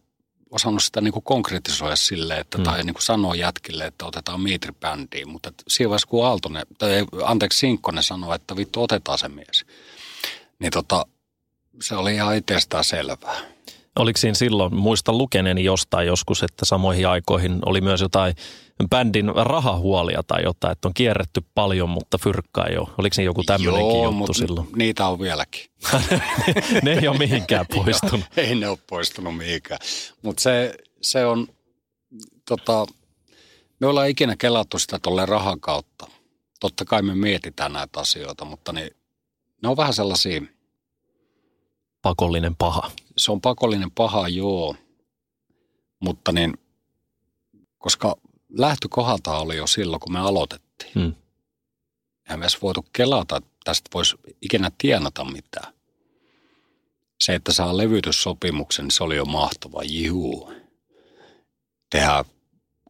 osannut 0.57 0.85
sitä 0.85 1.01
niin 1.01 1.13
kuin 1.13 1.23
konkretisoida 1.23 1.97
silleen, 1.97 2.41
että, 2.41 2.59
mm. 2.59 2.65
tai 2.65 2.83
niin 2.85 2.95
kuin 2.95 3.03
sanoa 3.03 3.35
jätkille, 3.35 3.87
että 3.87 4.07
otetaan 4.07 4.41
miitribändiin. 4.41 5.29
Mutta 5.29 5.53
siinä 5.69 5.89
vaiheessa, 5.89 6.09
kun 6.09 6.27
Aaltonen, 6.27 6.67
tai 6.79 7.05
anteeksi 7.25 7.59
Sinkkonen 7.59 8.03
sanoi, 8.03 8.35
että 8.35 8.57
vittu 8.57 8.83
otetaan 8.83 9.19
se 9.19 9.29
mies, 9.29 9.67
niin 10.59 10.73
tota, 10.73 11.07
se 11.83 11.95
oli 11.97 12.15
ihan 12.15 12.37
itsestään 12.37 12.85
selvää. 12.85 13.37
Oliko 13.97 14.17
siinä 14.17 14.35
silloin, 14.35 14.75
muistan 14.75 15.19
lukeneeni 15.19 15.65
jostain 15.65 16.07
joskus, 16.07 16.43
että 16.43 16.65
samoihin 16.65 17.09
aikoihin 17.09 17.59
oli 17.67 17.81
myös 17.81 18.01
jotain 18.01 18.35
bändin 18.91 19.33
rahahuolia 19.37 20.23
tai 20.23 20.43
jotain, 20.43 20.73
että 20.73 20.89
on 20.89 20.95
kierretty 20.95 21.43
paljon, 21.55 21.89
mutta 21.89 22.19
fyrkkaa 22.19 22.67
ei 22.67 22.79
ole. 22.79 22.89
Oliko 22.99 23.15
siinä 23.15 23.29
joku 23.29 23.43
tämmöinenkin 23.43 23.97
juttu 23.97 24.13
mutta 24.13 24.33
silloin? 24.33 24.69
niitä 24.77 25.07
on 25.07 25.19
vieläkin. 25.19 25.71
ne 26.83 26.93
ei 26.93 27.09
ole 27.09 27.19
mihinkään 27.19 27.67
poistunut. 27.75 28.27
ei 28.37 28.55
ne 28.55 28.69
ole 28.69 28.79
poistunut 28.87 29.37
mihinkään. 29.37 29.81
Mutta 30.23 30.43
se, 30.43 30.75
se 31.03 31.27
on, 31.27 31.49
tota, 32.49 32.87
me 33.81 33.87
ollaan 33.87 34.09
ikinä 34.09 34.37
kelattu 34.39 34.79
sitä 34.79 34.99
tuolle 34.99 35.27
rahan 35.27 35.61
kautta. 35.61 36.07
Totta 36.61 36.85
kai 36.85 37.03
me 37.03 37.15
mietitään 37.15 37.73
näitä 37.73 38.01
asioita, 38.01 38.45
mutta 38.45 38.73
niin, 38.73 38.91
ne 39.63 39.69
on 39.69 39.77
vähän 39.77 39.95
sellaisia... 39.95 40.43
Pakollinen 42.03 42.57
paha. 42.57 42.91
Se 43.17 43.33
on 43.33 43.41
pakollinen 43.41 43.91
paha, 43.91 44.29
joo. 44.29 44.77
Mutta 46.01 46.33
niin, 46.33 46.55
koska 47.79 48.17
lähtökohdalta 48.57 49.39
oli 49.39 49.57
jo 49.57 49.67
silloin, 49.67 50.01
kun 50.01 50.13
me 50.13 50.19
aloitettiin. 50.19 50.93
Hmm. 50.95 51.15
Eihän 52.27 52.39
me 52.39 52.45
edes 52.45 52.63
voitu 52.63 52.87
kelata, 52.93 53.37
että 53.37 53.51
tästä 53.65 53.91
voisi 53.95 54.17
ikinä 54.43 54.71
tienata 54.79 55.25
mitään. 55.25 55.73
Se, 57.21 57.35
että 57.35 57.53
saa 57.53 57.77
levytyssopimuksen, 57.77 58.85
niin 58.85 58.91
se 58.91 59.05
oli 59.05 59.17
jo 59.17 59.25
mahtava. 59.25 59.83
Juu. 59.83 60.53
Tehdään 61.91 62.25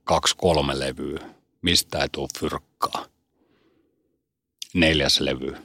kaksi, 0.04 0.36
kolme 0.36 0.78
levyä. 0.78 1.20
Mistä 1.62 1.98
ei 1.98 2.08
tule 2.08 2.28
fyrkkaa. 2.38 3.06
Neljäs 4.74 5.20
levy. 5.20 5.56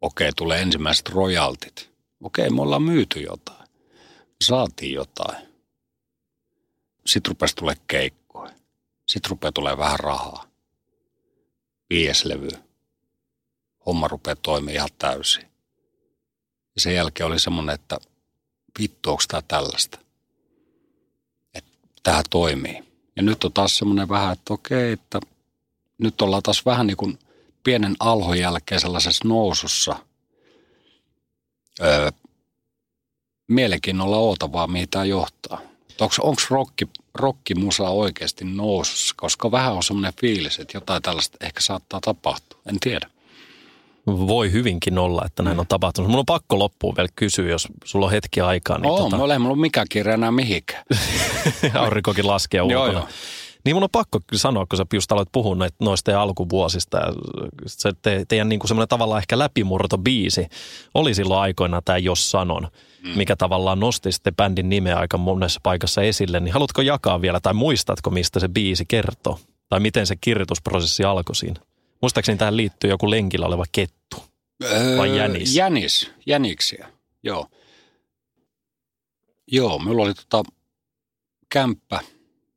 Okei, 0.00 0.32
tulee 0.36 0.62
ensimmäiset 0.62 1.08
royaltit. 1.08 1.90
Okei, 2.22 2.50
me 2.50 2.62
ollaan 2.62 2.82
myyty 2.82 3.20
jotain. 3.20 3.68
Saatiin 4.44 4.94
jotain. 4.94 5.48
Sitten 7.06 7.30
rupesi 7.30 7.56
tulee 7.56 7.76
keikkoja. 7.86 8.52
Sitten 9.12 9.30
rupeaa 9.30 9.52
tulee 9.52 9.78
vähän 9.78 10.00
rahaa. 10.00 10.46
Viies 11.90 12.24
levy. 12.24 12.48
Homma 13.86 14.08
rupeaa 14.08 14.36
toimia 14.36 14.74
ihan 14.74 14.88
täysin. 14.98 15.42
Ja 16.74 16.80
sen 16.80 16.94
jälkeen 16.94 17.26
oli 17.26 17.38
semmoinen, 17.38 17.74
että 17.74 17.98
vittu, 18.78 19.10
onko 19.10 19.22
tämä 19.28 19.42
tällaista? 19.42 19.98
Että 21.54 21.70
tämä 22.02 22.22
toimii. 22.30 22.84
Ja 23.16 23.22
nyt 23.22 23.44
on 23.44 23.52
taas 23.52 23.78
semmoinen 23.78 24.08
vähän, 24.08 24.32
että 24.32 24.54
okei, 24.54 24.92
että 24.92 25.20
nyt 25.98 26.22
ollaan 26.22 26.42
taas 26.42 26.66
vähän 26.66 26.86
niin 26.86 26.96
kuin 26.96 27.18
pienen 27.64 27.96
alhon 28.00 28.38
jälkeen 28.38 28.80
sellaisessa 28.80 29.28
nousussa. 29.28 29.96
Öö, 31.80 32.10
mielenkiinnolla 33.48 34.16
ootavaa, 34.16 34.66
mihin 34.66 34.88
tämä 34.88 35.04
johtaa. 35.04 35.71
Onko 36.04 36.42
rokki, 36.50 36.88
rokkimusa 37.14 37.88
oikeasti 37.88 38.44
nousussa? 38.44 39.14
Koska 39.18 39.50
vähän 39.50 39.72
on 39.72 39.82
semmoinen 39.82 40.12
fiilis, 40.20 40.58
että 40.58 40.76
jotain 40.76 41.02
tällaista 41.02 41.38
ehkä 41.40 41.60
saattaa 41.60 42.00
tapahtua. 42.00 42.60
En 42.68 42.80
tiedä. 42.80 43.08
Voi 44.06 44.52
hyvinkin 44.52 44.98
olla, 44.98 45.22
että 45.26 45.42
näin 45.42 45.60
on 45.60 45.66
tapahtunut. 45.66 46.10
Mun 46.10 46.18
on 46.18 46.26
pakko 46.26 46.58
loppuun 46.58 46.96
vielä 46.96 47.08
kysyä, 47.16 47.50
jos 47.50 47.68
sulla 47.84 48.06
on 48.06 48.12
hetki 48.12 48.40
aikaa. 48.40 48.78
Niin 48.78 48.90
Oo, 48.90 48.98
tota... 48.98 49.16
mulla 49.16 49.32
ei 49.32 49.38
mulla 49.38 49.56
mikään 49.56 49.86
kirja 49.90 50.14
enää 50.14 50.30
mihinkään. 50.30 50.84
Aurinkokin 51.74 52.26
laskee 52.26 52.62
ulkona. 52.62 52.84
joo, 52.84 52.92
joo. 52.92 53.08
Niin 53.64 53.76
mun 53.76 53.82
on 53.82 53.88
pakko 53.92 54.20
sanoa, 54.34 54.66
kun 54.66 54.76
sä 54.76 54.86
just 54.92 55.12
aloit 55.12 55.28
puhua 55.32 55.56
noista 55.80 56.22
alkuvuosista. 56.22 56.98
Ja 56.98 57.12
se 57.66 57.92
te, 58.02 58.24
teidän 58.28 58.48
niin 58.48 58.58
kuin 58.58 58.68
semmoinen 58.68 58.88
tavallaan 58.88 59.18
ehkä 59.18 59.38
läpimurtobiisi 59.38 60.46
oli 60.94 61.14
silloin 61.14 61.40
aikoina 61.40 61.82
tämä 61.84 61.98
Jos 61.98 62.30
sanon, 62.30 62.68
mm. 63.02 63.10
mikä 63.16 63.36
tavallaan 63.36 63.80
nosti 63.80 64.12
sitten 64.12 64.36
bändin 64.36 64.68
nimeä 64.68 64.98
aika 64.98 65.18
monessa 65.18 65.60
paikassa 65.62 66.02
esille. 66.02 66.40
Niin 66.40 66.52
haluatko 66.52 66.82
jakaa 66.82 67.20
vielä 67.20 67.40
tai 67.40 67.54
muistatko, 67.54 68.10
mistä 68.10 68.40
se 68.40 68.48
biisi 68.48 68.84
kertoo? 68.88 69.40
Tai 69.68 69.80
miten 69.80 70.06
se 70.06 70.16
kirjoitusprosessi 70.16 71.04
alkoi 71.04 71.36
siinä? 71.36 71.60
Muistaakseni 72.02 72.38
tähän 72.38 72.56
liittyy 72.56 72.90
joku 72.90 73.10
lenkillä 73.10 73.46
oleva 73.46 73.64
kettu 73.72 74.16
vai 74.96 75.10
öö, 75.10 75.16
jänis? 75.16 75.56
Jänis, 75.56 76.10
jäniksiä, 76.26 76.88
joo. 77.22 77.48
Joo, 79.52 79.78
minulla 79.78 80.02
oli 80.02 80.14
tota 80.14 80.42
kämppä 81.48 82.00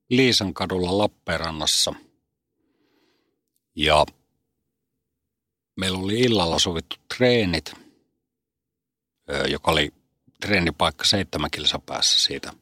Liisan 0.09 0.53
kadulla 0.53 0.97
Lappeenrannassa. 0.97 1.93
Ja 3.75 4.05
meillä 5.79 5.99
oli 5.99 6.19
illalla 6.19 6.59
sovittu 6.59 6.95
treenit, 7.17 7.73
joka 9.47 9.71
oli 9.71 9.93
treenipaikka 10.45 11.05
seitsemän 11.05 11.51
kilsa 11.51 11.79
päässä 11.79 12.21
siitä, 12.21 12.53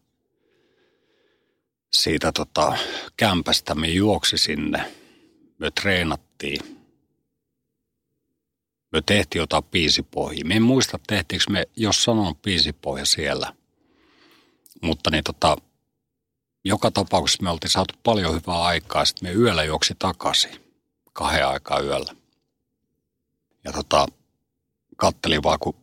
siitä 1.91 2.31
tota, 2.31 2.77
kämpästä. 3.17 3.75
Me 3.75 3.88
juoksi 3.88 4.38
sinne, 4.38 4.93
me 5.59 5.71
treenattiin. 5.71 6.84
Me 8.91 9.01
tehtiin 9.05 9.39
jotain 9.39 9.63
biisipohjia. 9.63 10.45
Me 10.45 10.55
en 10.55 10.61
muista, 10.61 10.99
tehtiinkö 11.07 11.45
me, 11.49 11.67
jos 11.75 12.03
sanon 12.03 12.36
biisipohja 12.36 13.05
siellä. 13.05 13.53
Mutta 14.81 15.09
niin 15.11 15.23
tota, 15.23 15.57
joka 16.65 16.91
tapauksessa 16.91 17.43
me 17.43 17.49
oltiin 17.49 17.71
saatu 17.71 17.93
paljon 18.03 18.36
hyvää 18.36 18.61
aikaa. 18.61 19.05
Sitten 19.05 19.29
me 19.29 19.34
yöllä 19.34 19.63
juoksi 19.63 19.95
takaisin, 19.99 20.73
kahden 21.13 21.47
aikaa 21.47 21.79
yöllä. 21.79 22.15
Ja 23.63 23.71
tota, 23.71 24.07
kattelin 24.97 25.43
vaan, 25.43 25.59
kun 25.59 25.75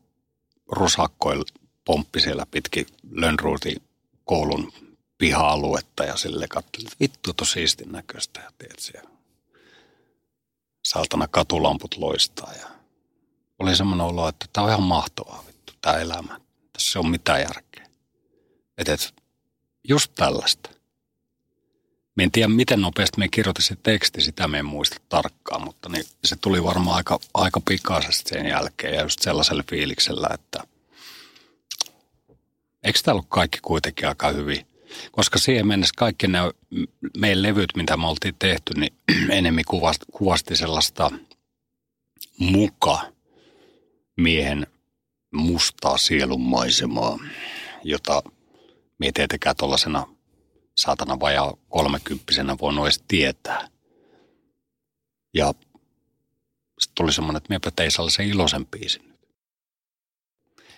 rusakkoil 0.72 1.44
pomppi 1.84 2.20
siellä 2.20 2.46
pitkin 2.50 2.86
Lönnruutin 3.10 3.82
koulun 4.24 4.72
piha-aluetta 5.18 6.04
ja 6.04 6.16
sille 6.16 6.48
katselin, 6.48 6.86
että 6.86 6.96
vittu 7.00 7.32
tosi 7.32 7.52
siistin 7.52 7.92
näköistä 7.92 8.40
ja 8.40 8.50
teet 8.58 8.78
siellä. 8.78 9.10
Saatana 10.84 11.28
katulamput 11.28 11.96
loistaa 11.96 12.52
ja 12.60 12.68
oli 13.58 13.76
semmoinen 13.76 14.06
olo, 14.06 14.28
että 14.28 14.46
tämä 14.52 14.64
on 14.64 14.70
ihan 14.70 14.82
mahtavaa 14.82 15.44
vittu, 15.46 15.72
tämä 15.80 15.96
elämä. 15.96 16.40
Tässä 16.72 16.98
on 16.98 17.10
mitään 17.10 17.40
järkeä. 17.40 17.86
Että 18.78 18.92
et, 18.92 19.14
just 19.88 20.12
tällaista. 20.14 20.70
Mä 22.16 22.22
en 22.22 22.30
tiedä, 22.30 22.48
miten 22.48 22.80
nopeasti 22.80 23.18
me 23.18 23.28
kirjoitin 23.28 23.64
se 23.64 23.76
teksti, 23.82 24.20
sitä 24.20 24.48
me 24.48 24.58
en 24.58 24.64
muista 24.64 24.96
tarkkaan, 25.08 25.64
mutta 25.64 25.88
niin 25.88 26.04
se 26.24 26.36
tuli 26.36 26.64
varmaan 26.64 26.96
aika, 26.96 27.20
aika 27.34 27.60
pikaisesti 27.60 28.28
sen 28.28 28.46
jälkeen 28.46 28.94
ja 28.94 29.02
just 29.02 29.20
sellaisella 29.20 29.62
fiiliksellä, 29.70 30.28
että 30.34 30.64
eikö 32.82 32.98
tämä 33.04 33.12
ollut 33.12 33.26
kaikki 33.28 33.58
kuitenkin 33.62 34.08
aika 34.08 34.28
hyvin? 34.28 34.66
Koska 35.12 35.38
siihen 35.38 35.66
mennessä 35.66 35.94
kaikki 35.96 36.26
nämä 36.26 36.50
meidän 37.16 37.42
levyt, 37.42 37.76
mitä 37.76 37.96
me 37.96 38.06
oltiin 38.06 38.34
tehty, 38.38 38.74
niin 38.74 38.92
enemmän 39.38 39.64
kuvasti, 39.66 40.06
kuvasti 40.12 40.56
sellaista 40.56 41.10
muka 42.38 43.12
miehen 44.16 44.66
mustaa 45.34 45.98
sielun 45.98 46.40
maisemaa, 46.40 47.18
jota 47.84 48.22
me 48.98 49.06
ei 49.06 49.12
tietenkään 49.12 49.56
tuollaisena 49.56 50.06
saatana 50.76 51.20
vajaa 51.20 51.56
kolmekymppisenä 51.68 52.56
voinut 52.60 52.84
edes 52.84 53.02
tietää. 53.08 53.68
Ja 55.34 55.54
sitten 56.80 56.94
tuli 56.94 57.12
semmoinen, 57.12 57.36
että 57.36 57.48
miepä 57.48 57.70
tein 57.76 57.90
sellaisen 57.90 58.28
iloisen 58.28 58.66
biisin. 58.66 59.18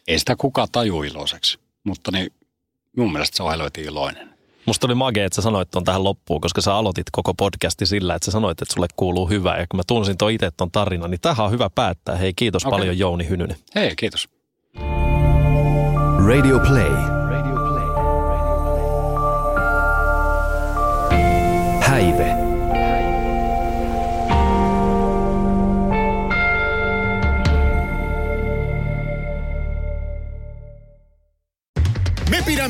Ei 0.08 0.18
sitä 0.18 0.36
kukaan 0.36 0.68
taju 0.72 1.02
iloiseksi, 1.02 1.58
mutta 1.84 2.10
niin 2.10 2.32
mun 2.96 3.12
mielestä 3.12 3.36
se 3.36 3.42
on 3.42 3.50
helvetin 3.50 3.84
iloinen. 3.84 4.32
Musta 4.66 4.86
oli 4.86 4.94
magea, 4.94 5.26
että 5.26 5.36
sä 5.36 5.42
sanoit 5.42 5.70
ton 5.70 5.84
tähän 5.84 6.04
loppuun, 6.04 6.40
koska 6.40 6.60
sä 6.60 6.74
aloitit 6.74 7.06
koko 7.12 7.34
podcasti 7.34 7.86
sillä, 7.86 8.14
että 8.14 8.24
sä 8.24 8.30
sanoit, 8.30 8.62
että 8.62 8.74
sulle 8.74 8.86
kuuluu 8.96 9.28
hyvä. 9.28 9.56
Ja 9.56 9.66
kun 9.66 9.78
mä 9.78 9.82
tunsin 9.86 10.18
ton 10.18 10.30
itse 10.30 10.50
ton 10.50 10.70
tarinan, 10.70 11.10
niin 11.10 11.20
tähän 11.20 11.46
on 11.46 11.52
hyvä 11.52 11.70
päättää. 11.70 12.16
Hei, 12.16 12.34
kiitos 12.34 12.66
okay. 12.66 12.78
paljon 12.78 12.98
Jouni 12.98 13.28
Hynynen. 13.28 13.56
Hei, 13.74 13.96
kiitos. 13.96 14.28
Radio 16.26 16.58
Play. 16.58 16.92
Häive. 21.80 22.31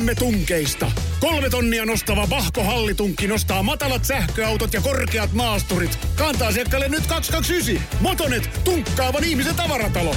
Pidämme 0.05 0.15
tunkeista. 0.15 0.91
Kolme 1.19 1.49
tonnia 1.49 1.85
nostava 1.85 2.29
Vahko 2.29 2.63
Hallitunkki 2.63 3.27
nostaa 3.27 3.63
matalat 3.63 4.05
sähköautot 4.05 4.73
ja 4.73 4.81
korkeat 4.81 5.33
maasturit. 5.33 5.99
Kantaa 6.15 6.47
asiakkaalle 6.47 6.89
nyt 6.89 7.07
229. 7.07 7.99
Motonet, 7.99 8.49
tunkkaavan 8.63 9.23
ihmisen 9.23 9.55
tavaratalo. 9.55 10.15